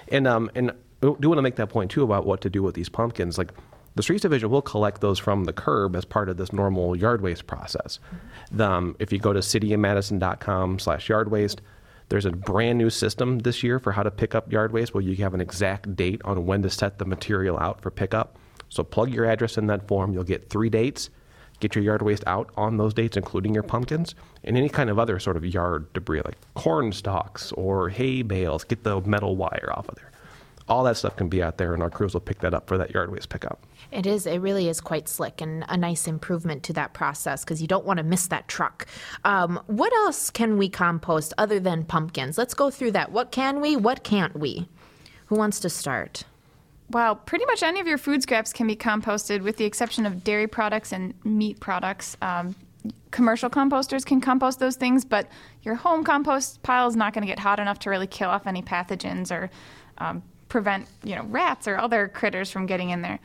And 0.08 0.26
um 0.26 0.50
and 0.54 0.72
I 1.02 1.14
do 1.20 1.28
want 1.28 1.38
to 1.38 1.42
make 1.42 1.56
that 1.56 1.68
point 1.68 1.90
too 1.90 2.02
about 2.02 2.26
what 2.26 2.40
to 2.42 2.50
do 2.50 2.62
with 2.62 2.74
these 2.74 2.88
pumpkins. 2.88 3.38
Like 3.38 3.52
the 3.96 4.02
streets 4.02 4.22
division 4.22 4.50
will 4.50 4.62
collect 4.62 5.00
those 5.00 5.18
from 5.18 5.44
the 5.44 5.52
curb 5.52 5.96
as 5.96 6.04
part 6.04 6.28
of 6.28 6.36
this 6.36 6.52
normal 6.52 6.94
yard 6.94 7.22
waste 7.22 7.46
process. 7.46 7.98
The, 8.52 8.70
um, 8.70 8.96
if 8.98 9.10
you 9.10 9.18
go 9.18 9.32
to 9.32 9.40
cityofmadison.com 9.40 10.78
slash 10.78 11.08
yard 11.08 11.30
waste, 11.30 11.62
there's 12.08 12.26
a 12.26 12.30
brand 12.30 12.78
new 12.78 12.90
system 12.90 13.40
this 13.40 13.62
year 13.62 13.78
for 13.78 13.92
how 13.92 14.02
to 14.02 14.10
pick 14.10 14.34
up 14.34 14.52
yard 14.52 14.72
waste 14.72 14.94
where 14.94 15.02
you 15.02 15.16
have 15.16 15.34
an 15.34 15.40
exact 15.40 15.96
date 15.96 16.20
on 16.24 16.46
when 16.46 16.62
to 16.62 16.70
set 16.70 16.98
the 16.98 17.04
material 17.04 17.58
out 17.58 17.80
for 17.80 17.90
pickup. 17.90 18.38
So 18.68 18.84
plug 18.84 19.12
your 19.12 19.24
address 19.24 19.56
in 19.56 19.66
that 19.68 19.88
form. 19.88 20.12
You'll 20.12 20.24
get 20.24 20.50
three 20.50 20.70
dates. 20.70 21.10
Get 21.58 21.74
your 21.74 21.82
yard 21.82 22.02
waste 22.02 22.22
out 22.26 22.50
on 22.56 22.76
those 22.76 22.92
dates, 22.92 23.16
including 23.16 23.54
your 23.54 23.62
pumpkins 23.62 24.14
and 24.44 24.58
any 24.58 24.68
kind 24.68 24.90
of 24.90 24.98
other 24.98 25.18
sort 25.18 25.38
of 25.38 25.46
yard 25.46 25.90
debris 25.94 26.20
like 26.20 26.36
corn 26.52 26.92
stalks 26.92 27.50
or 27.52 27.88
hay 27.88 28.20
bales. 28.20 28.62
Get 28.62 28.84
the 28.84 29.00
metal 29.00 29.36
wire 29.36 29.72
off 29.74 29.88
of 29.88 29.94
there. 29.94 30.10
All 30.68 30.82
that 30.84 30.96
stuff 30.96 31.14
can 31.16 31.28
be 31.28 31.42
out 31.42 31.58
there, 31.58 31.74
and 31.74 31.82
our 31.82 31.90
crews 31.90 32.12
will 32.12 32.20
pick 32.20 32.40
that 32.40 32.52
up 32.52 32.66
for 32.66 32.76
that 32.76 32.92
yard 32.92 33.12
waste 33.12 33.28
pickup. 33.28 33.64
It 33.92 34.04
is. 34.04 34.26
It 34.26 34.38
really 34.38 34.68
is 34.68 34.80
quite 34.80 35.08
slick 35.08 35.40
and 35.40 35.64
a 35.68 35.76
nice 35.76 36.08
improvement 36.08 36.64
to 36.64 36.72
that 36.72 36.92
process 36.92 37.44
because 37.44 37.62
you 37.62 37.68
don't 37.68 37.84
want 37.84 37.98
to 37.98 38.02
miss 38.02 38.26
that 38.28 38.48
truck. 38.48 38.86
Um, 39.24 39.60
what 39.66 39.92
else 39.92 40.28
can 40.30 40.58
we 40.58 40.68
compost 40.68 41.32
other 41.38 41.60
than 41.60 41.84
pumpkins? 41.84 42.36
Let's 42.36 42.54
go 42.54 42.70
through 42.70 42.92
that. 42.92 43.12
What 43.12 43.30
can 43.30 43.60
we? 43.60 43.76
What 43.76 44.02
can't 44.02 44.36
we? 44.36 44.68
Who 45.26 45.36
wants 45.36 45.60
to 45.60 45.70
start? 45.70 46.24
Well, 46.90 47.16
pretty 47.16 47.44
much 47.46 47.62
any 47.62 47.80
of 47.80 47.86
your 47.86 47.98
food 47.98 48.22
scraps 48.22 48.52
can 48.52 48.66
be 48.66 48.76
composted, 48.76 49.42
with 49.42 49.56
the 49.56 49.64
exception 49.64 50.06
of 50.06 50.22
dairy 50.22 50.46
products 50.46 50.92
and 50.92 51.14
meat 51.24 51.58
products. 51.58 52.16
Um, 52.22 52.54
commercial 53.10 53.50
composters 53.50 54.04
can 54.04 54.20
compost 54.20 54.58
those 54.60 54.76
things, 54.76 55.04
but 55.04 55.28
your 55.62 55.74
home 55.74 56.04
compost 56.04 56.62
pile 56.62 56.86
is 56.86 56.94
not 56.94 57.12
going 57.12 57.22
to 57.22 57.26
get 57.26 57.40
hot 57.40 57.58
enough 57.58 57.78
to 57.80 57.90
really 57.90 58.06
kill 58.06 58.30
off 58.30 58.46
any 58.46 58.62
pathogens 58.62 59.32
or 59.32 59.50
um, 59.98 60.22
prevent, 60.48 60.86
you 61.02 61.14
know, 61.14 61.24
rats 61.24 61.66
or 61.66 61.76
other 61.76 62.08
critters 62.08 62.50
from 62.50 62.66
getting 62.66 62.90
in 62.90 63.02
there. 63.02 63.18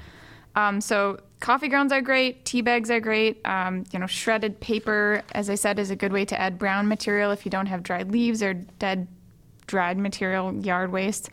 Um, 0.56 0.82
so 0.82 1.20
coffee 1.40 1.68
grounds 1.68 1.92
are 1.92 2.02
great, 2.02 2.46
tea 2.46 2.62
bags 2.62 2.92
are 2.92 3.00
great. 3.00 3.46
Um, 3.46 3.86
you 3.92 4.00
know, 4.00 4.08
shredded 4.08 4.60
paper, 4.60 5.24
as 5.34 5.50
I 5.50 5.56
said, 5.56 5.80
is 5.80 5.92
a 5.92 5.96
good 5.96 6.12
way 6.12 6.26
to 6.26 6.40
add 6.40 6.60
brown 6.60 6.88
material 6.88 7.32
if 7.32 7.46
you 7.46 7.52
don't 7.52 7.68
have 7.68 7.84
dried 7.84 8.12
leaves 8.12 8.44
or 8.44 8.54
dead 8.54 9.08
dried 9.68 9.98
material, 9.98 10.54
yard 10.54 10.92
waste. 10.92 11.30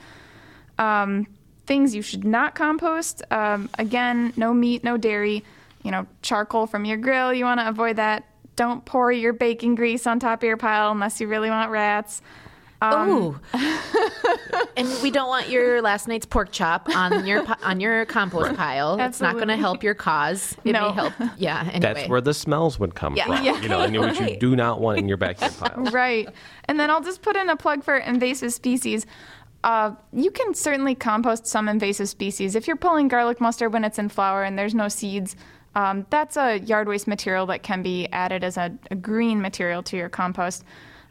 Um, 0.78 1.26
things 1.66 1.94
you 1.94 2.02
should 2.02 2.24
not 2.24 2.54
compost. 2.54 3.22
Um, 3.30 3.68
again, 3.78 4.32
no 4.36 4.54
meat, 4.54 4.84
no 4.84 4.96
dairy. 4.96 5.44
You 5.82 5.90
know, 5.90 6.06
charcoal 6.22 6.66
from 6.66 6.84
your 6.84 6.96
grill, 6.96 7.32
you 7.32 7.44
want 7.44 7.60
to 7.60 7.68
avoid 7.68 7.96
that. 7.96 8.24
Don't 8.56 8.84
pour 8.84 9.12
your 9.12 9.32
baking 9.32 9.76
grease 9.76 10.06
on 10.06 10.18
top 10.18 10.42
of 10.42 10.46
your 10.46 10.56
pile 10.56 10.90
unless 10.90 11.20
you 11.20 11.28
really 11.28 11.50
want 11.50 11.70
rats. 11.70 12.20
Um, 12.80 13.08
Ooh. 13.10 13.40
and 14.76 14.88
we 15.02 15.10
don't 15.10 15.28
want 15.28 15.48
your 15.48 15.82
last 15.82 16.06
night's 16.06 16.26
pork 16.26 16.52
chop 16.52 16.88
on 16.94 17.26
your 17.26 17.44
on 17.62 17.80
your 17.80 18.04
compost 18.06 18.54
pile. 18.56 19.00
It's 19.00 19.20
not 19.20 19.34
going 19.34 19.48
to 19.48 19.56
help 19.56 19.82
your 19.82 19.94
cause. 19.94 20.56
It 20.64 20.72
No. 20.72 20.88
may 20.88 20.94
help. 20.94 21.12
Yeah. 21.36 21.60
Anyway. 21.60 21.80
That's 21.80 22.08
where 22.08 22.20
the 22.20 22.34
smells 22.34 22.78
would 22.78 22.94
come 22.94 23.16
Yeah. 23.16 23.26
from. 23.26 23.44
Yeah. 23.44 23.60
You 23.60 23.68
know, 23.68 23.80
and 23.80 23.96
which 23.98 24.20
you 24.20 24.36
do 24.38 24.54
not 24.54 24.80
want 24.80 24.98
in 24.98 25.08
your 25.08 25.16
backyard 25.16 25.52
pile. 25.58 25.84
right. 25.92 26.28
And 26.66 26.78
then 26.78 26.90
I'll 26.90 27.00
just 27.02 27.22
put 27.22 27.36
in 27.36 27.48
a 27.48 27.56
plug 27.56 27.82
for 27.82 27.96
invasive 27.96 28.52
species. 28.52 29.06
Uh, 29.64 29.92
you 30.12 30.30
can 30.30 30.54
certainly 30.54 30.94
compost 30.94 31.46
some 31.46 31.68
invasive 31.68 32.08
species. 32.08 32.54
If 32.54 32.68
you're 32.68 32.76
pulling 32.76 33.08
garlic 33.08 33.40
mustard 33.40 33.72
when 33.72 33.84
it's 33.84 33.98
in 33.98 34.08
flower 34.08 34.44
and 34.44 34.56
there's 34.56 34.74
no 34.74 34.86
seeds, 34.88 35.34
um, 35.74 36.06
that's 36.10 36.36
a 36.36 36.58
yard 36.60 36.86
waste 36.88 37.08
material 37.08 37.44
that 37.46 37.64
can 37.64 37.82
be 37.82 38.06
added 38.12 38.44
as 38.44 38.56
a, 38.56 38.72
a 38.90 38.94
green 38.94 39.40
material 39.40 39.82
to 39.84 39.96
your 39.96 40.08
compost. 40.08 40.64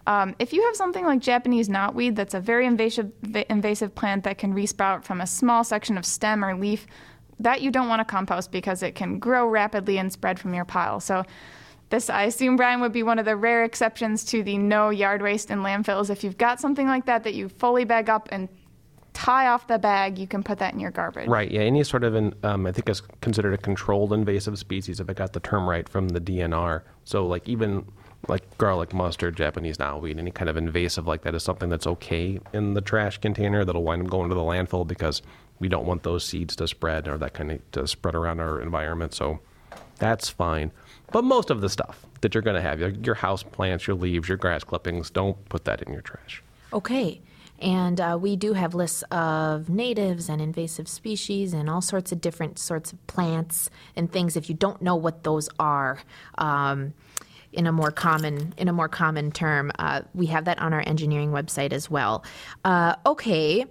Um, 0.07 0.35
if 0.39 0.53
you 0.53 0.63
have 0.63 0.75
something 0.75 1.05
like 1.05 1.19
Japanese 1.19 1.67
knotweed, 1.67 2.15
that's 2.15 2.33
a 2.33 2.39
very 2.39 2.65
invasive, 2.65 3.11
invasive 3.49 3.93
plant 3.93 4.23
that 4.23 4.37
can 4.37 4.53
resprout 4.53 5.03
from 5.03 5.19
a 5.19 5.27
small 5.27 5.65
section 5.65 5.97
of 5.97 6.05
stem 6.05 6.43
or 6.43 6.57
leaf, 6.57 6.87
that 7.39 7.61
you 7.61 7.69
don't 7.69 7.89
want 7.89 7.99
to 7.99 8.05
compost 8.05 8.49
because 8.49 8.81
it 8.81 8.95
can 8.95 9.19
grow 9.19 9.45
rapidly 9.47 9.97
and 9.97 10.11
spread 10.11 10.39
from 10.39 10.53
your 10.53 10.63
pile. 10.63 11.01
So 11.01 11.23
this, 11.89 12.09
I 12.09 12.23
assume, 12.23 12.55
Bryan, 12.55 12.79
would 12.79 12.93
be 12.93 13.03
one 13.03 13.19
of 13.19 13.25
the 13.25 13.35
rare 13.35 13.65
exceptions 13.65 14.23
to 14.25 14.43
the 14.43 14.57
no 14.57 14.89
yard 14.89 15.21
waste 15.21 15.51
in 15.51 15.59
landfills. 15.59 16.09
If 16.09 16.23
you've 16.23 16.37
got 16.37 16.61
something 16.61 16.87
like 16.87 17.05
that 17.05 17.25
that 17.25 17.33
you 17.33 17.49
fully 17.49 17.83
bag 17.83 18.09
up 18.09 18.29
and 18.31 18.47
tie 19.11 19.47
off 19.47 19.67
the 19.67 19.77
bag, 19.77 20.17
you 20.17 20.27
can 20.27 20.41
put 20.41 20.59
that 20.59 20.73
in 20.73 20.79
your 20.79 20.91
garbage. 20.91 21.27
Right. 21.27 21.51
Yeah. 21.51 21.61
Any 21.61 21.83
sort 21.83 22.05
of, 22.05 22.15
an, 22.15 22.33
um, 22.43 22.65
I 22.65 22.71
think, 22.71 22.87
is 22.87 23.01
considered 23.21 23.53
a 23.53 23.57
controlled 23.57 24.13
invasive 24.13 24.57
species 24.57 25.01
if 25.01 25.09
I 25.09 25.13
got 25.13 25.33
the 25.33 25.41
term 25.41 25.67
right 25.67 25.87
from 25.87 26.09
the 26.09 26.21
DNR. 26.21 26.83
So, 27.03 27.27
like 27.27 27.47
even 27.49 27.85
like 28.27 28.57
garlic 28.57 28.93
mustard, 28.93 29.35
Japanese 29.37 29.77
knotweed, 29.77 30.17
any 30.17 30.31
kind 30.31 30.49
of 30.49 30.57
invasive 30.57 31.07
like 31.07 31.21
that 31.21 31.35
is 31.35 31.43
something 31.43 31.69
that's 31.69 31.87
okay 31.87 32.39
in 32.53 32.73
the 32.73 32.81
trash 32.81 33.17
container 33.19 33.63
that'll 33.63 33.83
wind 33.83 34.03
up 34.03 34.09
going 34.09 34.29
to 34.29 34.35
the 34.35 34.41
landfill 34.41 34.85
because 34.85 35.21
we 35.59 35.67
don't 35.67 35.85
want 35.85 36.03
those 36.03 36.23
seeds 36.25 36.55
to 36.55 36.67
spread 36.67 37.07
or 37.07 37.17
that 37.17 37.33
kind 37.33 37.51
of 37.51 37.71
to 37.71 37.87
spread 37.87 38.15
around 38.15 38.39
our 38.39 38.61
environment. 38.61 39.13
So 39.13 39.39
that's 39.97 40.29
fine. 40.29 40.71
But 41.11 41.23
most 41.23 41.49
of 41.49 41.61
the 41.61 41.69
stuff 41.69 42.05
that 42.21 42.33
you're 42.33 42.41
going 42.41 42.55
to 42.55 42.61
have, 42.61 42.79
your, 42.79 43.15
house 43.15 43.43
plants, 43.43 43.87
your 43.87 43.95
leaves, 43.95 44.27
your 44.27 44.37
grass 44.37 44.63
clippings, 44.63 45.09
don't 45.09 45.43
put 45.49 45.65
that 45.65 45.81
in 45.81 45.93
your 45.93 46.01
trash. 46.01 46.43
Okay. 46.73 47.21
And 47.59 47.99
uh, 47.99 48.17
we 48.21 48.35
do 48.35 48.53
have 48.53 48.75
lists 48.75 49.03
of 49.03 49.69
natives 49.69 50.29
and 50.29 50.41
invasive 50.41 50.87
species 50.87 51.53
and 51.53 51.69
all 51.69 51.81
sorts 51.81 52.11
of 52.11 52.21
different 52.21 52.59
sorts 52.59 52.93
of 52.93 53.07
plants 53.07 53.69
and 53.95 54.11
things. 54.11 54.35
If 54.35 54.49
you 54.49 54.55
don't 54.55 54.81
know 54.81 54.95
what 54.95 55.23
those 55.23 55.49
are, 55.59 55.99
um, 56.37 56.93
in 57.53 57.67
a 57.67 57.71
more 57.71 57.91
common 57.91 58.53
in 58.57 58.67
a 58.67 58.73
more 58.73 58.89
common 58.89 59.31
term, 59.31 59.71
uh, 59.79 60.01
we 60.13 60.27
have 60.27 60.45
that 60.45 60.59
on 60.59 60.73
our 60.73 60.83
engineering 60.85 61.31
website 61.31 61.73
as 61.73 61.89
well. 61.89 62.23
Uh, 62.63 62.95
okay. 63.05 63.65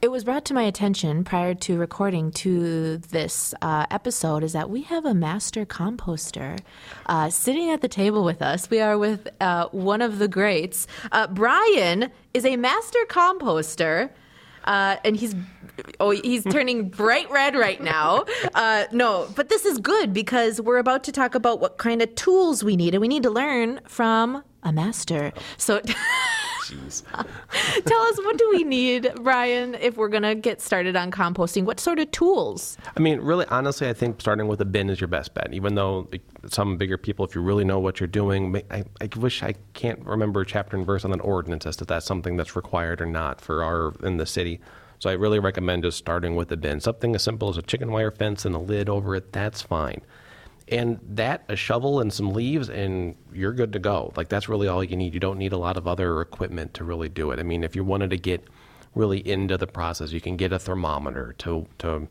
It 0.00 0.10
was 0.10 0.24
brought 0.24 0.44
to 0.46 0.54
my 0.54 0.64
attention 0.64 1.22
prior 1.22 1.54
to 1.54 1.78
recording 1.78 2.32
to 2.32 2.98
this 2.98 3.54
uh, 3.62 3.86
episode 3.88 4.42
is 4.42 4.52
that 4.52 4.68
we 4.68 4.82
have 4.82 5.04
a 5.04 5.14
master 5.14 5.64
composter 5.64 6.58
uh, 7.06 7.30
sitting 7.30 7.70
at 7.70 7.82
the 7.82 7.88
table 7.88 8.24
with 8.24 8.42
us. 8.42 8.68
We 8.68 8.80
are 8.80 8.98
with 8.98 9.28
uh, 9.40 9.68
one 9.70 10.02
of 10.02 10.18
the 10.18 10.26
greats. 10.26 10.88
Uh, 11.12 11.28
Bryan 11.28 12.10
is 12.34 12.44
a 12.44 12.56
master 12.56 12.98
composter. 13.08 14.10
Uh, 14.64 14.96
and 15.04 15.16
he's 15.16 15.34
oh 16.00 16.10
he's 16.10 16.44
turning 16.44 16.88
bright 16.88 17.30
red 17.30 17.54
right 17.54 17.82
now. 17.82 18.24
Uh, 18.54 18.84
no, 18.92 19.28
but 19.34 19.48
this 19.48 19.64
is 19.64 19.78
good 19.78 20.12
because 20.12 20.60
we're 20.60 20.78
about 20.78 21.04
to 21.04 21.12
talk 21.12 21.34
about 21.34 21.60
what 21.60 21.78
kind 21.78 22.02
of 22.02 22.14
tools 22.14 22.62
we 22.62 22.76
need, 22.76 22.94
and 22.94 23.00
we 23.00 23.08
need 23.08 23.22
to 23.22 23.30
learn 23.30 23.80
from 23.86 24.42
a 24.62 24.72
master. 24.72 25.32
So. 25.56 25.80
Jeez. 26.72 27.02
Tell 27.84 28.00
us 28.02 28.16
what 28.18 28.38
do 28.38 28.48
we 28.50 28.64
need, 28.64 29.12
Bryan, 29.16 29.74
if 29.74 29.96
we're 29.96 30.08
gonna 30.08 30.34
get 30.34 30.60
started 30.60 30.96
on 30.96 31.10
composting? 31.10 31.64
What 31.64 31.78
sort 31.80 31.98
of 31.98 32.10
tools? 32.10 32.76
I 32.96 33.00
mean, 33.00 33.20
really, 33.20 33.46
honestly, 33.46 33.88
I 33.88 33.92
think 33.92 34.20
starting 34.20 34.48
with 34.48 34.60
a 34.60 34.64
bin 34.64 34.90
is 34.90 35.00
your 35.00 35.08
best 35.08 35.34
bet. 35.34 35.52
Even 35.52 35.74
though 35.74 36.08
some 36.48 36.76
bigger 36.76 36.96
people, 36.96 37.24
if 37.24 37.34
you 37.34 37.42
really 37.42 37.64
know 37.64 37.78
what 37.78 38.00
you're 38.00 38.06
doing, 38.06 38.62
I, 38.70 38.84
I 39.00 39.08
wish 39.16 39.42
I 39.42 39.54
can't 39.74 40.04
remember 40.04 40.44
chapter 40.44 40.76
and 40.76 40.86
verse 40.86 41.04
on 41.04 41.10
that 41.10 41.20
ordinance 41.20 41.66
as 41.66 41.76
to 41.76 41.84
that's 41.84 42.06
something 42.06 42.36
that's 42.36 42.56
required 42.56 43.00
or 43.00 43.06
not 43.06 43.40
for 43.40 43.62
our 43.62 43.92
in 44.06 44.16
the 44.16 44.26
city. 44.26 44.60
So 44.98 45.10
I 45.10 45.14
really 45.14 45.40
recommend 45.40 45.82
just 45.82 45.98
starting 45.98 46.36
with 46.36 46.52
a 46.52 46.56
bin. 46.56 46.80
Something 46.80 47.14
as 47.14 47.22
simple 47.24 47.48
as 47.48 47.56
a 47.56 47.62
chicken 47.62 47.90
wire 47.90 48.12
fence 48.12 48.44
and 48.44 48.54
a 48.54 48.58
lid 48.58 48.88
over 48.88 49.16
it, 49.16 49.32
that's 49.32 49.60
fine. 49.60 50.00
And 50.68 51.00
that, 51.02 51.44
a 51.48 51.56
shovel 51.56 52.00
and 52.00 52.12
some 52.12 52.32
leaves, 52.32 52.70
and 52.70 53.16
you're 53.32 53.52
good 53.52 53.72
to 53.72 53.78
go. 53.78 54.12
Like, 54.16 54.28
that's 54.28 54.48
really 54.48 54.68
all 54.68 54.82
you 54.82 54.96
need. 54.96 55.12
You 55.12 55.20
don't 55.20 55.38
need 55.38 55.52
a 55.52 55.58
lot 55.58 55.76
of 55.76 55.86
other 55.86 56.20
equipment 56.20 56.74
to 56.74 56.84
really 56.84 57.08
do 57.08 57.30
it. 57.30 57.40
I 57.40 57.42
mean, 57.42 57.64
if 57.64 57.74
you 57.74 57.84
wanted 57.84 58.10
to 58.10 58.16
get 58.16 58.46
really 58.94 59.26
into 59.26 59.58
the 59.58 59.66
process, 59.66 60.12
you 60.12 60.20
can 60.20 60.36
get 60.36 60.52
a 60.52 60.58
thermometer 60.58 61.34
to, 61.38 61.66
to 61.78 62.08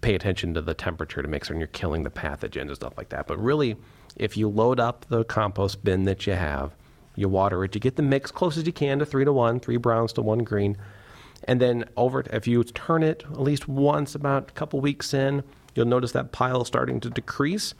pay 0.00 0.14
attention 0.14 0.54
to 0.54 0.60
the 0.60 0.74
temperature 0.74 1.22
to 1.22 1.28
make 1.28 1.44
sure 1.44 1.56
you're 1.56 1.66
killing 1.68 2.02
the 2.02 2.10
pathogens 2.10 2.62
and 2.62 2.74
stuff 2.74 2.94
like 2.96 3.10
that. 3.10 3.26
But 3.26 3.38
really, 3.38 3.76
if 4.16 4.36
you 4.36 4.48
load 4.48 4.80
up 4.80 5.06
the 5.08 5.24
compost 5.24 5.84
bin 5.84 6.04
that 6.04 6.26
you 6.26 6.34
have, 6.34 6.72
you 7.16 7.28
water 7.28 7.64
it, 7.64 7.74
you 7.74 7.80
get 7.80 7.96
the 7.96 8.02
mix 8.02 8.30
close 8.30 8.56
as 8.56 8.66
you 8.66 8.72
can 8.72 8.98
to 8.98 9.06
three 9.06 9.24
to 9.24 9.32
one, 9.32 9.60
three 9.60 9.76
browns 9.76 10.12
to 10.14 10.22
one 10.22 10.40
green. 10.40 10.76
And 11.44 11.60
then 11.60 11.84
over, 11.96 12.24
if 12.32 12.46
you 12.46 12.64
turn 12.64 13.02
it 13.02 13.22
at 13.30 13.40
least 13.40 13.68
once, 13.68 14.14
about 14.14 14.50
a 14.50 14.52
couple 14.52 14.80
weeks 14.80 15.14
in, 15.14 15.44
you'll 15.74 15.86
notice 15.86 16.12
that 16.12 16.32
pile 16.32 16.64
starting 16.64 17.00
to 17.00 17.10
decrease. 17.10 17.74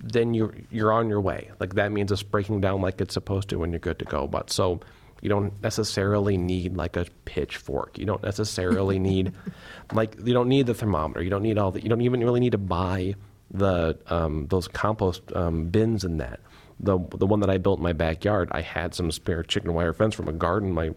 Then 0.00 0.34
you're 0.34 0.54
you're 0.70 0.92
on 0.92 1.08
your 1.08 1.20
way. 1.20 1.50
Like 1.60 1.74
that 1.74 1.92
means 1.92 2.12
it's 2.12 2.22
breaking 2.22 2.60
down 2.60 2.80
like 2.80 3.00
it's 3.00 3.14
supposed 3.14 3.48
to, 3.50 3.58
when 3.58 3.70
you're 3.70 3.78
good 3.78 3.98
to 4.00 4.04
go. 4.04 4.26
But 4.26 4.50
so 4.50 4.80
you 5.22 5.30
don't 5.30 5.60
necessarily 5.62 6.36
need 6.36 6.76
like 6.76 6.96
a 6.96 7.06
pitchfork. 7.24 7.98
You 7.98 8.04
don't 8.04 8.22
necessarily 8.22 8.98
need 9.10 9.32
like 9.92 10.16
you 10.22 10.34
don't 10.34 10.48
need 10.48 10.66
the 10.66 10.74
thermometer. 10.74 11.22
You 11.22 11.30
don't 11.30 11.42
need 11.42 11.58
all 11.58 11.70
the. 11.70 11.82
You 11.82 11.88
don't 11.88 12.02
even 12.02 12.20
really 12.20 12.40
need 12.40 12.52
to 12.52 12.58
buy 12.58 13.14
the 13.50 13.98
um, 14.08 14.46
those 14.48 14.68
compost 14.68 15.22
um, 15.34 15.66
bins 15.66 16.04
and 16.04 16.20
that. 16.20 16.40
The 16.80 16.98
the 17.16 17.26
one 17.26 17.40
that 17.40 17.50
I 17.50 17.56
built 17.58 17.78
in 17.78 17.82
my 17.82 17.92
backyard, 17.92 18.50
I 18.52 18.60
had 18.60 18.94
some 18.94 19.10
spare 19.10 19.42
chicken 19.42 19.72
wire 19.72 19.92
fence 19.92 20.14
from 20.14 20.28
a 20.28 20.32
garden 20.32 20.76
I 20.78 20.90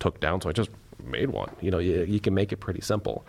took 0.00 0.20
down, 0.20 0.40
so 0.40 0.48
I 0.48 0.52
just 0.52 0.70
made 1.02 1.30
one. 1.30 1.50
You 1.60 1.70
know, 1.70 1.78
you, 1.78 2.04
you 2.04 2.20
can 2.20 2.34
make 2.34 2.52
it 2.52 2.58
pretty 2.58 2.80
simple. 2.80 3.26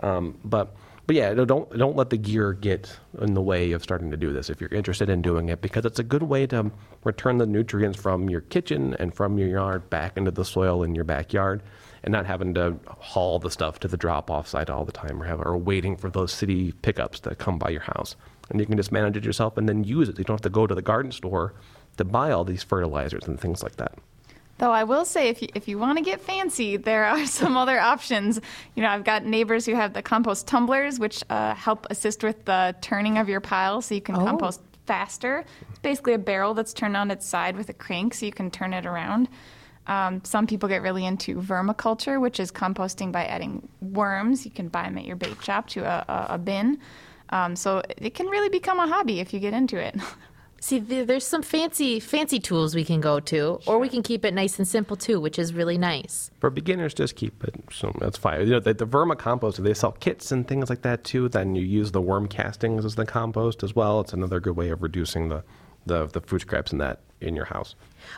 Um, 0.00 0.38
but 0.44 0.74
but 1.06 1.16
yeah, 1.16 1.34
don't 1.34 1.70
don't 1.76 1.96
let 1.96 2.10
the 2.10 2.16
gear 2.16 2.52
get 2.52 2.98
in 3.20 3.34
the 3.34 3.42
way 3.42 3.72
of 3.72 3.82
starting 3.82 4.10
to 4.10 4.16
do 4.16 4.32
this 4.32 4.48
if 4.48 4.60
you're 4.60 4.70
interested 4.70 5.08
in 5.08 5.20
doing 5.20 5.48
it 5.48 5.60
because 5.60 5.84
it's 5.84 5.98
a 5.98 6.04
good 6.04 6.22
way 6.22 6.46
to 6.46 6.70
return 7.04 7.38
the 7.38 7.46
nutrients 7.46 7.98
from 7.98 8.30
your 8.30 8.40
kitchen 8.40 8.94
and 8.98 9.14
from 9.14 9.36
your 9.38 9.48
yard 9.48 9.90
back 9.90 10.16
into 10.16 10.30
the 10.30 10.44
soil 10.44 10.82
in 10.82 10.94
your 10.94 11.04
backyard 11.04 11.62
and 12.04 12.12
not 12.12 12.26
having 12.26 12.54
to 12.54 12.76
haul 12.98 13.38
the 13.38 13.50
stuff 13.50 13.78
to 13.80 13.88
the 13.88 13.96
drop 13.96 14.30
off 14.30 14.46
site 14.46 14.70
all 14.70 14.84
the 14.84 14.92
time 14.92 15.20
or 15.22 15.26
have 15.26 15.40
or 15.40 15.56
waiting 15.56 15.96
for 15.96 16.10
those 16.10 16.32
city 16.32 16.72
pickups 16.82 17.20
to 17.20 17.34
come 17.34 17.58
by 17.58 17.70
your 17.70 17.82
house. 17.82 18.16
And 18.50 18.60
you 18.60 18.66
can 18.66 18.76
just 18.76 18.92
manage 18.92 19.16
it 19.16 19.24
yourself 19.24 19.56
and 19.56 19.68
then 19.68 19.84
use 19.84 20.08
it. 20.08 20.18
You 20.18 20.24
don't 20.24 20.34
have 20.34 20.42
to 20.42 20.50
go 20.50 20.66
to 20.66 20.74
the 20.74 20.82
garden 20.82 21.12
store 21.12 21.54
to 21.96 22.04
buy 22.04 22.30
all 22.30 22.44
these 22.44 22.62
fertilizers 22.62 23.26
and 23.26 23.38
things 23.38 23.62
like 23.62 23.76
that. 23.76 23.98
Though 24.62 24.70
I 24.70 24.84
will 24.84 25.04
say, 25.04 25.26
if 25.28 25.42
you, 25.42 25.48
if 25.56 25.66
you 25.66 25.76
want 25.76 25.98
to 25.98 26.04
get 26.04 26.20
fancy, 26.20 26.76
there 26.76 27.04
are 27.04 27.26
some 27.40 27.56
other 27.56 27.80
options. 27.80 28.40
You 28.76 28.84
know, 28.84 28.90
I've 28.90 29.02
got 29.02 29.24
neighbors 29.24 29.66
who 29.66 29.74
have 29.74 29.92
the 29.92 30.02
compost 30.02 30.46
tumblers, 30.46 31.00
which 31.00 31.24
uh, 31.30 31.56
help 31.56 31.84
assist 31.90 32.22
with 32.22 32.44
the 32.44 32.72
turning 32.80 33.18
of 33.18 33.28
your 33.28 33.40
pile 33.40 33.82
so 33.82 33.96
you 33.96 34.00
can 34.00 34.14
Oh. 34.14 34.24
compost 34.24 34.60
faster. 34.86 35.44
It's 35.68 35.80
basically 35.80 36.12
a 36.12 36.18
barrel 36.18 36.54
that's 36.54 36.72
turned 36.72 36.96
on 36.96 37.10
its 37.10 37.26
side 37.26 37.56
with 37.56 37.70
a 37.70 37.72
crank 37.72 38.14
so 38.14 38.24
you 38.24 38.30
can 38.30 38.52
turn 38.52 38.72
it 38.72 38.86
around. 38.86 39.28
Um, 39.88 40.22
some 40.22 40.46
people 40.46 40.68
get 40.68 40.80
really 40.80 41.06
into 41.06 41.34
vermiculture, 41.42 42.20
which 42.20 42.38
is 42.38 42.52
composting 42.52 43.10
by 43.10 43.24
adding 43.24 43.68
worms. 43.80 44.44
You 44.44 44.52
can 44.52 44.68
buy 44.68 44.84
them 44.84 44.96
at 44.96 45.06
your 45.06 45.16
bait 45.16 45.42
shop 45.42 45.66
to 45.70 45.80
a, 45.80 46.04
a, 46.08 46.34
a 46.34 46.38
bin. 46.38 46.78
Um, 47.30 47.56
so 47.56 47.82
it 47.88 48.14
can 48.14 48.28
really 48.28 48.48
become 48.48 48.78
a 48.78 48.86
hobby 48.86 49.18
if 49.18 49.34
you 49.34 49.40
get 49.40 49.54
into 49.54 49.76
it. 49.76 49.96
See, 50.62 50.78
there's 50.78 51.26
some 51.26 51.42
fancy 51.42 51.98
fancy 51.98 52.38
tools 52.38 52.76
we 52.76 52.84
can 52.84 53.00
go 53.00 53.18
to, 53.18 53.58
or 53.66 53.80
we 53.80 53.88
can 53.88 54.00
keep 54.00 54.24
it 54.24 54.32
nice 54.32 54.58
and 54.58 54.68
simple 54.68 54.96
too, 54.96 55.20
which 55.20 55.36
is 55.36 55.52
really 55.52 55.76
nice. 55.76 56.30
For 56.38 56.50
beginners, 56.50 56.94
just 56.94 57.16
keep 57.16 57.42
it. 57.42 57.56
So 57.72 57.92
that's 57.98 58.16
fine. 58.16 58.42
You 58.42 58.46
know, 58.46 58.60
the, 58.60 58.72
the 58.72 58.86
vermicompost, 58.86 59.56
they 59.56 59.74
sell 59.74 59.90
kits 59.90 60.30
and 60.30 60.46
things 60.46 60.70
like 60.70 60.82
that 60.82 61.02
too. 61.02 61.28
Then 61.28 61.56
you 61.56 61.62
use 61.62 61.90
the 61.90 62.00
worm 62.00 62.28
castings 62.28 62.84
as 62.84 62.94
the 62.94 63.04
compost 63.04 63.64
as 63.64 63.74
well. 63.74 63.98
It's 64.02 64.12
another 64.12 64.38
good 64.38 64.54
way 64.54 64.70
of 64.70 64.84
reducing 64.84 65.30
the, 65.30 65.42
the, 65.86 66.06
the 66.06 66.20
food 66.20 66.40
scraps 66.40 66.72
in 66.72 66.78
that 66.78 67.00
in 67.22 67.36
your 67.36 67.44
house. 67.46 67.74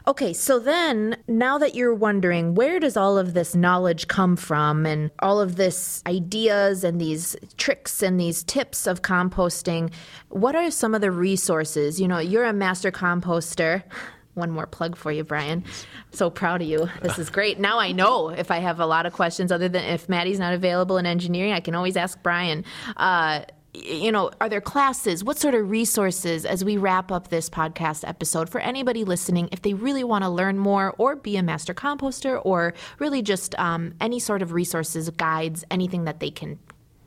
Okay, 0.06 0.32
so 0.32 0.58
then 0.58 1.16
now 1.28 1.58
that 1.58 1.74
you're 1.74 1.94
wondering 1.94 2.54
where 2.54 2.80
does 2.80 2.96
all 2.96 3.18
of 3.18 3.34
this 3.34 3.54
knowledge 3.54 4.08
come 4.08 4.36
from 4.36 4.86
and 4.86 5.10
all 5.18 5.40
of 5.40 5.56
this 5.56 6.02
ideas 6.06 6.84
and 6.84 7.00
these 7.00 7.36
tricks 7.56 8.02
and 8.02 8.18
these 8.18 8.42
tips 8.42 8.86
of 8.86 9.02
composting, 9.02 9.92
what 10.30 10.56
are 10.56 10.70
some 10.70 10.94
of 10.94 11.00
the 11.00 11.10
resources? 11.10 12.00
You 12.00 12.08
know, 12.08 12.18
you're 12.18 12.44
a 12.44 12.52
master 12.52 12.90
composter. 12.90 13.82
One 14.34 14.50
more 14.50 14.66
plug 14.66 14.96
for 14.96 15.12
you, 15.12 15.22
Bryan. 15.22 15.62
So 16.10 16.28
proud 16.28 16.60
of 16.60 16.66
you. 16.66 16.88
This 17.02 17.20
is 17.20 17.30
great. 17.30 17.60
Now 17.60 17.78
I 17.78 17.92
know 17.92 18.30
if 18.30 18.50
I 18.50 18.58
have 18.58 18.80
a 18.80 18.86
lot 18.86 19.06
of 19.06 19.12
questions, 19.12 19.52
other 19.52 19.68
than 19.68 19.84
if 19.84 20.08
Maddie's 20.08 20.40
not 20.40 20.52
available 20.52 20.98
in 20.98 21.06
engineering, 21.06 21.52
I 21.52 21.60
can 21.60 21.76
always 21.76 21.96
ask 21.96 22.20
Bryan. 22.20 22.64
Uh, 22.96 23.42
you 23.74 24.12
know, 24.12 24.30
are 24.40 24.48
there 24.48 24.60
classes? 24.60 25.24
What 25.24 25.38
sort 25.38 25.54
of 25.54 25.68
resources 25.68 26.46
as 26.46 26.64
we 26.64 26.76
wrap 26.76 27.10
up 27.10 27.28
this 27.28 27.50
podcast 27.50 28.06
episode 28.06 28.48
for 28.48 28.60
anybody 28.60 29.04
listening 29.04 29.48
if 29.52 29.62
they 29.62 29.74
really 29.74 30.04
want 30.04 30.22
to 30.24 30.30
learn 30.30 30.58
more 30.58 30.94
or 30.96 31.16
be 31.16 31.36
a 31.36 31.42
master 31.42 31.74
composter 31.74 32.40
or 32.44 32.72
really 32.98 33.20
just 33.20 33.58
um, 33.58 33.94
any 34.00 34.20
sort 34.20 34.42
of 34.42 34.52
resources, 34.52 35.10
guides, 35.10 35.64
anything 35.70 36.04
that 36.04 36.20
they 36.20 36.30
can 36.30 36.58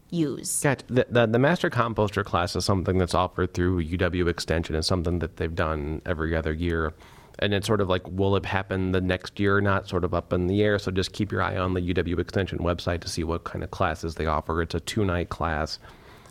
use? 0.09 0.61
Gotcha. 0.61 0.85
The, 0.87 1.07
the, 1.09 1.25
the 1.27 1.39
Master 1.39 1.69
Composter 1.69 2.23
class 2.23 2.55
is 2.55 2.65
something 2.65 2.97
that's 2.97 3.13
offered 3.13 3.53
through 3.53 3.83
UW 3.83 4.27
Extension. 4.27 4.75
It's 4.75 4.87
something 4.87 5.19
that 5.19 5.37
they've 5.37 5.53
done 5.53 6.01
every 6.05 6.35
other 6.35 6.53
year. 6.53 6.93
And 7.39 7.53
it's 7.53 7.67
sort 7.67 7.81
of 7.81 7.89
like, 7.89 8.01
will 8.09 8.35
it 8.35 8.45
happen 8.45 8.91
the 8.91 9.01
next 9.01 9.39
year 9.39 9.57
or 9.57 9.61
not? 9.61 9.87
Sort 9.87 10.03
of 10.03 10.13
up 10.13 10.33
in 10.33 10.47
the 10.47 10.63
air. 10.63 10.79
So 10.79 10.91
just 10.91 11.13
keep 11.13 11.31
your 11.31 11.41
eye 11.41 11.57
on 11.57 11.75
the 11.75 11.93
UW 11.93 12.19
Extension 12.19 12.59
website 12.59 13.01
to 13.01 13.09
see 13.09 13.23
what 13.23 13.43
kind 13.43 13.63
of 13.63 13.71
classes 13.71 14.15
they 14.15 14.25
offer. 14.25 14.61
It's 14.61 14.73
a 14.73 14.79
two 14.79 15.05
night 15.05 15.29
class. 15.29 15.77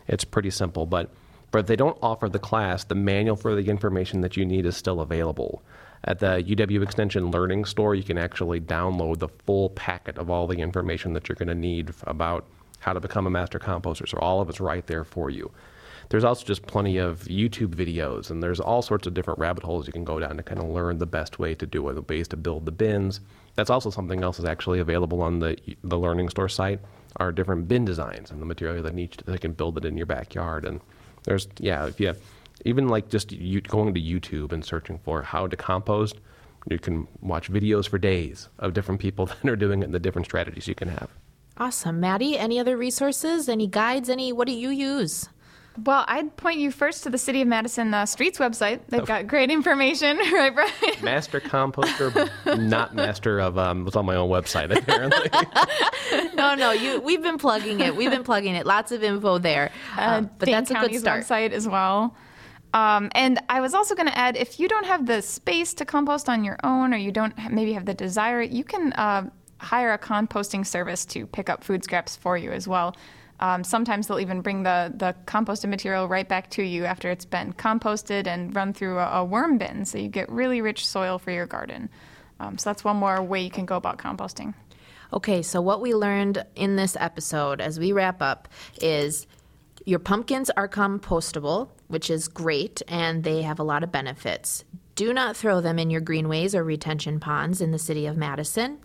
It's 0.07 0.23
pretty 0.23 0.49
simple, 0.49 0.85
but 0.85 1.09
but 1.51 1.59
if 1.59 1.67
they 1.67 1.75
don't 1.75 1.97
offer 2.01 2.27
the 2.27 2.39
class, 2.39 2.83
the 2.83 2.95
manual 2.95 3.35
for 3.35 3.55
the 3.55 3.69
information 3.69 4.21
that 4.21 4.35
you 4.35 4.45
need 4.45 4.65
is 4.65 4.75
still 4.75 4.99
available. 4.99 5.63
At 6.03 6.19
the 6.19 6.43
UW 6.45 6.83
Extension 6.83 7.31
Learning 7.31 7.65
Store, 7.65 7.95
you 7.95 8.03
can 8.03 8.17
actually 8.17 8.59
download 8.59 9.19
the 9.19 9.29
full 9.45 9.69
packet 9.71 10.17
of 10.17 10.29
all 10.29 10.47
the 10.47 10.59
information 10.59 11.13
that 11.13 11.27
you're 11.27 11.35
going 11.35 11.47
to 11.47 11.55
need 11.55 11.93
about 12.03 12.45
how 12.79 12.93
to 12.93 12.99
become 12.99 13.25
a 13.27 13.29
master 13.29 13.59
composter. 13.59 14.07
So 14.07 14.17
all 14.19 14.41
of 14.41 14.49
it's 14.49 14.59
right 14.59 14.85
there 14.87 15.03
for 15.03 15.29
you. 15.29 15.51
There's 16.09 16.23
also 16.23 16.45
just 16.45 16.65
plenty 16.67 16.97
of 16.97 17.21
YouTube 17.23 17.75
videos, 17.75 18.29
and 18.29 18.41
there's 18.41 18.61
all 18.61 18.81
sorts 18.81 19.07
of 19.07 19.13
different 19.13 19.39
rabbit 19.39 19.63
holes 19.63 19.87
you 19.87 19.93
can 19.93 20.05
go 20.05 20.19
down 20.19 20.37
to 20.37 20.43
kind 20.43 20.61
of 20.61 20.69
learn 20.69 20.99
the 20.99 21.05
best 21.05 21.39
way 21.39 21.53
to 21.55 21.65
do 21.65 21.87
it, 21.89 21.95
the 21.95 22.01
ways 22.01 22.29
to 22.29 22.37
build 22.37 22.65
the 22.65 22.71
bins. 22.71 23.19
That's 23.55 23.69
also 23.69 23.89
something 23.89 24.23
else 24.23 24.37
that's 24.37 24.47
actually 24.47 24.79
available 24.79 25.21
on 25.21 25.39
the 25.39 25.57
the 25.83 25.97
Learning 25.97 26.29
Store 26.29 26.47
site 26.47 26.79
are 27.17 27.31
different 27.31 27.67
bin 27.67 27.85
designs 27.85 28.31
and 28.31 28.41
the 28.41 28.45
material 28.45 28.83
that 28.83 28.97
each 28.97 29.17
that 29.25 29.41
can 29.41 29.53
build 29.53 29.77
it 29.77 29.85
in 29.85 29.97
your 29.97 30.05
backyard. 30.05 30.65
And 30.65 30.81
there's 31.23 31.47
yeah, 31.59 31.85
if 31.85 31.99
you 31.99 32.15
even 32.65 32.87
like 32.87 33.09
just 33.09 33.31
you, 33.31 33.61
going 33.61 33.93
to 33.93 34.01
YouTube 34.01 34.51
and 34.51 34.63
searching 34.63 34.99
for 34.99 35.21
how 35.21 35.47
to 35.47 35.55
compost, 35.55 36.17
you 36.69 36.79
can 36.79 37.07
watch 37.21 37.51
videos 37.51 37.87
for 37.87 37.97
days 37.97 38.49
of 38.59 38.73
different 38.73 39.01
people 39.01 39.25
that 39.43 39.45
are 39.45 39.55
doing 39.55 39.81
it 39.81 39.85
and 39.85 39.93
the 39.93 39.99
different 39.99 40.25
strategies 40.25 40.67
you 40.67 40.75
can 40.75 40.89
have. 40.89 41.09
Awesome. 41.57 41.99
Maddie, 41.99 42.37
any 42.37 42.59
other 42.59 42.77
resources, 42.77 43.49
any 43.49 43.67
guides, 43.67 44.09
any 44.09 44.31
what 44.31 44.47
do 44.47 44.53
you 44.53 44.69
use? 44.69 45.29
Well, 45.83 46.05
I'd 46.07 46.35
point 46.37 46.59
you 46.59 46.71
first 46.71 47.03
to 47.03 47.09
the 47.09 47.17
City 47.19 47.41
of 47.41 47.47
Madison 47.47 47.93
uh, 47.93 48.05
Streets 48.07 48.39
website. 48.39 48.79
They've 48.89 49.05
got 49.05 49.27
great 49.27 49.51
information, 49.51 50.17
right, 50.33 50.53
Bryan? 50.53 50.71
Master 51.03 51.39
composter, 51.39 52.29
not 52.67 52.95
master 52.95 53.39
of 53.39 53.57
um, 53.59 53.83
what's 53.83 53.95
on 53.95 54.05
my 54.05 54.15
own 54.15 54.29
website 54.29 54.75
apparently. 54.75 55.29
no, 56.35 56.55
no, 56.55 56.71
you. 56.71 56.99
We've 57.01 57.21
been 57.21 57.37
plugging 57.37 57.79
it. 57.79 57.95
We've 57.95 58.09
been 58.09 58.23
plugging 58.23 58.55
it. 58.55 58.65
Lots 58.65 58.91
of 58.91 59.03
info 59.03 59.37
there, 59.37 59.71
Uh, 59.97 60.01
Um, 60.01 60.29
but 60.39 60.45
Dane 60.47 60.55
that's 60.55 60.71
a 60.71 60.73
good 60.73 60.79
County's 60.81 60.99
start. 61.01 61.23
website 61.23 61.51
as 61.51 61.67
well. 61.67 62.15
Um, 62.73 63.09
and 63.13 63.39
I 63.49 63.61
was 63.61 63.73
also 63.73 63.95
going 63.95 64.07
to 64.07 64.17
add, 64.17 64.35
if 64.35 64.59
you 64.59 64.67
don't 64.67 64.85
have 64.85 65.05
the 65.05 65.21
space 65.21 65.73
to 65.75 65.85
compost 65.85 66.27
on 66.27 66.43
your 66.43 66.57
own, 66.63 66.93
or 66.93 66.97
you 66.97 67.11
don't 67.11 67.33
maybe 67.51 67.73
have 67.73 67.85
the 67.85 67.93
desire, 67.93 68.41
you 68.41 68.63
can 68.63 68.93
uh, 68.93 69.29
hire 69.59 69.93
a 69.93 69.97
composting 69.99 70.65
service 70.65 71.05
to 71.05 71.25
pick 71.27 71.49
up 71.49 71.63
food 71.63 71.83
scraps 71.83 72.15
for 72.15 72.37
you 72.37 72.51
as 72.51 72.67
well. 72.67 72.95
Um, 73.39 73.63
sometimes 73.63 74.07
they'll 74.07 74.19
even 74.19 74.41
bring 74.41 74.63
the, 74.63 74.91
the 74.95 75.15
composted 75.25 75.69
material 75.69 76.07
right 76.07 76.27
back 76.27 76.49
to 76.51 76.63
you 76.63 76.85
after 76.85 77.11
it's 77.11 77.25
been 77.25 77.53
composted 77.53 78.25
and 78.25 78.55
run 78.55 78.73
through 78.73 78.97
a, 78.97 79.19
a 79.19 79.25
worm 79.25 79.57
bin, 79.57 79.85
so 79.85 79.97
you 79.97 80.07
get 80.07 80.29
really 80.31 80.61
rich 80.61 80.87
soil 80.87 81.19
for 81.19 81.31
your 81.31 81.45
garden. 81.45 81.89
Um, 82.39 82.57
so 82.57 82.69
that's 82.69 82.83
one 82.83 82.97
more 82.97 83.21
way 83.21 83.41
you 83.41 83.51
can 83.51 83.65
go 83.65 83.75
about 83.75 83.97
composting. 83.97 84.53
Okay, 85.13 85.41
so 85.41 85.61
what 85.61 85.81
we 85.81 85.93
learned 85.93 86.45
in 86.55 86.75
this 86.75 86.97
episode 86.99 87.61
as 87.61 87.79
we 87.79 87.91
wrap 87.91 88.21
up 88.21 88.47
is 88.81 89.27
your 89.85 89.99
pumpkins 89.99 90.49
are 90.49 90.67
compostable, 90.67 91.69
which 91.87 92.09
is 92.09 92.27
great, 92.27 92.81
and 92.87 93.23
they 93.23 93.43
have 93.43 93.59
a 93.59 93.63
lot 93.63 93.83
of 93.83 93.91
benefits. 93.91 94.65
Do 94.95 95.13
not 95.13 95.37
throw 95.37 95.61
them 95.61 95.79
in 95.79 95.89
your 95.89 96.01
greenways 96.01 96.55
or 96.55 96.63
retention 96.63 97.19
ponds 97.19 97.61
in 97.61 97.71
the 97.71 97.79
city 97.79 98.07
of 98.07 98.17
Madison. 98.17 98.79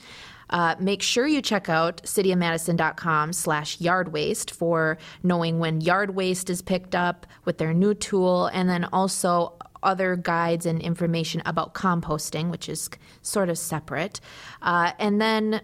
Uh, 0.52 0.76
make 0.78 1.02
sure 1.02 1.26
you 1.26 1.42
check 1.42 1.68
out 1.68 2.02
cityofmadison.com 2.02 3.32
slash 3.32 3.80
yard 3.80 4.12
waste 4.12 4.50
for 4.50 4.98
knowing 5.22 5.58
when 5.58 5.80
yard 5.80 6.14
waste 6.14 6.50
is 6.50 6.62
picked 6.62 6.94
up 6.94 7.26
with 7.44 7.58
their 7.58 7.74
new 7.74 7.94
tool 7.94 8.46
and 8.46 8.68
then 8.68 8.84
also 8.92 9.54
other 9.82 10.14
guides 10.14 10.66
and 10.66 10.80
information 10.80 11.42
about 11.44 11.74
composting, 11.74 12.50
which 12.50 12.68
is 12.68 12.88
sort 13.22 13.48
of 13.48 13.58
separate. 13.58 14.20
Uh, 14.60 14.92
and 14.98 15.20
then 15.20 15.60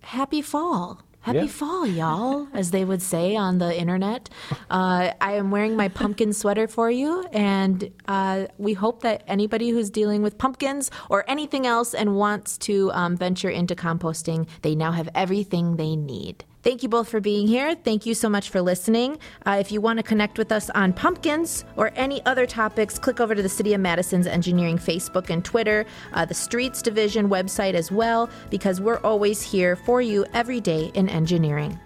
happy 0.00 0.42
fall. 0.42 1.00
Happy 1.22 1.38
Yeah. 1.38 1.46
fall, 1.46 1.86
y'all, 1.86 2.48
as 2.52 2.72
they 2.72 2.84
would 2.84 3.00
say 3.00 3.36
on 3.36 3.58
the 3.58 3.78
internet. 3.78 4.28
Uh, 4.68 5.12
I 5.20 5.34
am 5.34 5.50
wearing 5.52 5.76
my 5.76 5.88
pumpkin 5.88 6.32
sweater 6.32 6.66
for 6.66 6.90
you, 6.90 7.24
and 7.32 7.90
uh, 8.08 8.46
we 8.58 8.72
hope 8.72 9.02
that 9.02 9.22
anybody 9.28 9.70
who's 9.70 9.88
dealing 9.88 10.22
with 10.22 10.36
pumpkins 10.36 10.90
or 11.08 11.24
anything 11.28 11.64
else 11.64 11.94
and 11.94 12.16
wants 12.16 12.58
to 12.58 12.90
um, 12.92 13.16
venture 13.16 13.50
into 13.50 13.76
composting, 13.76 14.48
they 14.62 14.74
now 14.74 14.90
have 14.92 15.08
everything 15.14 15.76
they 15.76 15.94
need. 15.94 16.44
Thank 16.62 16.82
you 16.84 16.88
both 16.88 17.08
for 17.08 17.20
being 17.20 17.48
here. 17.48 17.74
Thank 17.74 18.06
you 18.06 18.14
so 18.14 18.28
much 18.28 18.50
for 18.50 18.62
listening. 18.62 19.18
Uh, 19.44 19.56
if 19.58 19.72
you 19.72 19.80
want 19.80 19.98
to 19.98 20.02
connect 20.02 20.38
with 20.38 20.52
us 20.52 20.70
on 20.70 20.92
pumpkins 20.92 21.64
or 21.76 21.90
any 21.96 22.24
other 22.24 22.46
topics, 22.46 22.98
click 22.98 23.20
over 23.20 23.34
to 23.34 23.42
the 23.42 23.48
City 23.48 23.74
of 23.74 23.80
Madison's 23.80 24.28
Engineering 24.28 24.78
Facebook 24.78 25.30
and 25.30 25.44
Twitter, 25.44 25.84
uh, 26.12 26.24
the 26.24 26.34
Streets 26.34 26.80
Division 26.80 27.28
website 27.28 27.74
as 27.74 27.90
well, 27.90 28.30
because 28.48 28.80
we're 28.80 29.00
always 29.00 29.42
here 29.42 29.74
for 29.74 30.00
you 30.00 30.24
every 30.34 30.60
day 30.60 30.92
in 30.94 31.08
engineering. 31.08 31.78